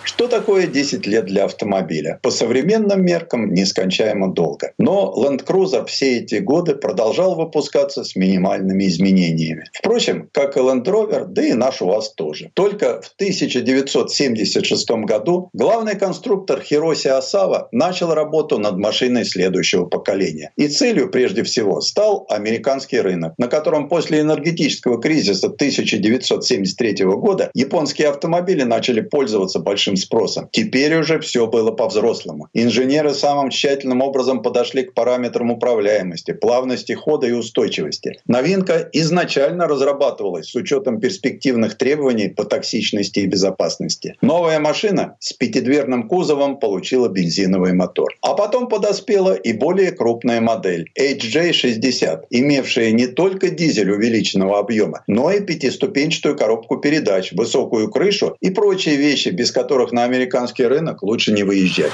[0.08, 2.20] Что такое 10 лет для автомобиля?
[2.24, 4.72] По современным меркам нескончаемо долго.
[4.78, 9.66] Но Land Cruiser все эти годы продолжал выпускаться с минимальными изменениями.
[9.74, 12.51] Впрочем, как и Land Rover, да и наш УАЗ тоже.
[12.53, 20.53] Только в 1976 году главный конструктор Хироси Асава начал работу над машиной следующего поколения.
[20.55, 28.08] И целью прежде всего стал американский рынок, на котором после энергетического кризиса 1973 года японские
[28.08, 30.49] автомобили начали пользоваться большим спросом.
[30.51, 32.49] Теперь уже все было по-взрослому.
[32.53, 38.19] Инженеры самым тщательным образом подошли к параметрам управляемости, плавности хода и устойчивости.
[38.27, 44.15] Новинка изначально разрабатывалась с учетом перспективных требований по токсичности и безопасности.
[44.21, 48.15] Новая машина с пятидверным кузовом получила бензиновый мотор.
[48.21, 55.31] А потом подоспела и более крупная модель HJ60, имевшая не только дизель увеличенного объема, но
[55.31, 61.03] и пятиступенчатую коробку передач, высокую крышу и прочие вещи, без которых которых на американский рынок
[61.03, 61.93] лучше не выезжать.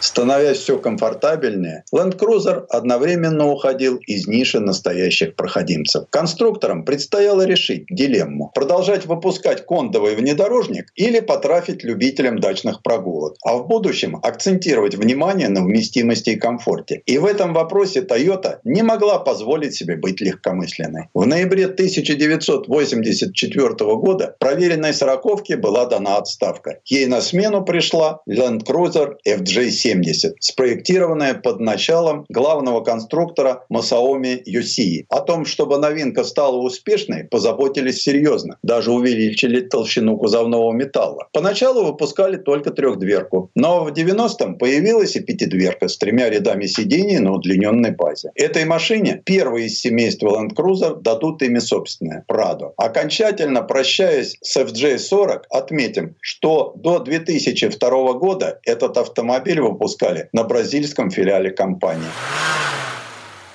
[0.00, 6.06] Становясь все комфортабельнее, Land Cruiser одновременно уходил из ниши настоящих проходимцев.
[6.08, 13.68] Конструкторам предстояло решить дилемму– продолжать выпускать кондовый внедорожник или потрафить любителям дачных прогулок, а в
[13.68, 17.02] будущем акцентировать внимание на вместимости и комфорте.
[17.04, 21.10] И в этом вопросе Toyota не могла позволить себе быть легкомысленной.
[21.12, 26.78] В ноябре 1984 года проверенной сороковке была дана отставка.
[26.86, 35.06] Ей на смену пришла Land Cruiser FJ7 70, спроектированная под началом главного конструктора Масаоми Юсии.
[35.08, 38.58] О том, чтобы новинка стала успешной, позаботились серьезно.
[38.62, 41.28] Даже увеличили толщину кузовного металла.
[41.32, 47.32] Поначалу выпускали только трехдверку, но в 90-м появилась и пятидверка с тремя рядами сидений на
[47.32, 48.30] удлиненной базе.
[48.34, 52.72] Этой машине первые из семейства Land Cruiser дадут имя собственное– Prado.
[52.76, 61.50] Окончательно прощаясь с FJ40, отметим, что до 2002 года этот автомобиль выпускали на бразильском филиале
[61.50, 62.20] компании.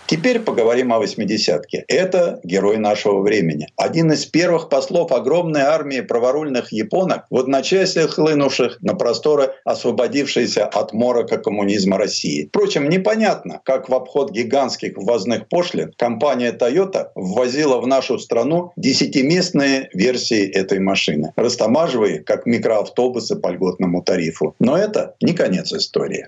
[0.08, 1.84] Теперь поговорим о 80-ке.
[1.88, 3.68] Это герой нашего времени.
[3.76, 10.93] Один из первых послов огромной армии праворульных японок в одночасье хлынувших на просторы освободившейся от
[10.93, 12.47] морока коммунизма России.
[12.47, 19.89] Впрочем, непонятно, как в обход гигантских ввозных пошлин компания Toyota ввозила в нашу страну десятиместные
[19.93, 24.56] версии этой машины, растамаживая их как микроавтобусы по льготному тарифу.
[24.60, 26.28] Но это не конец истории.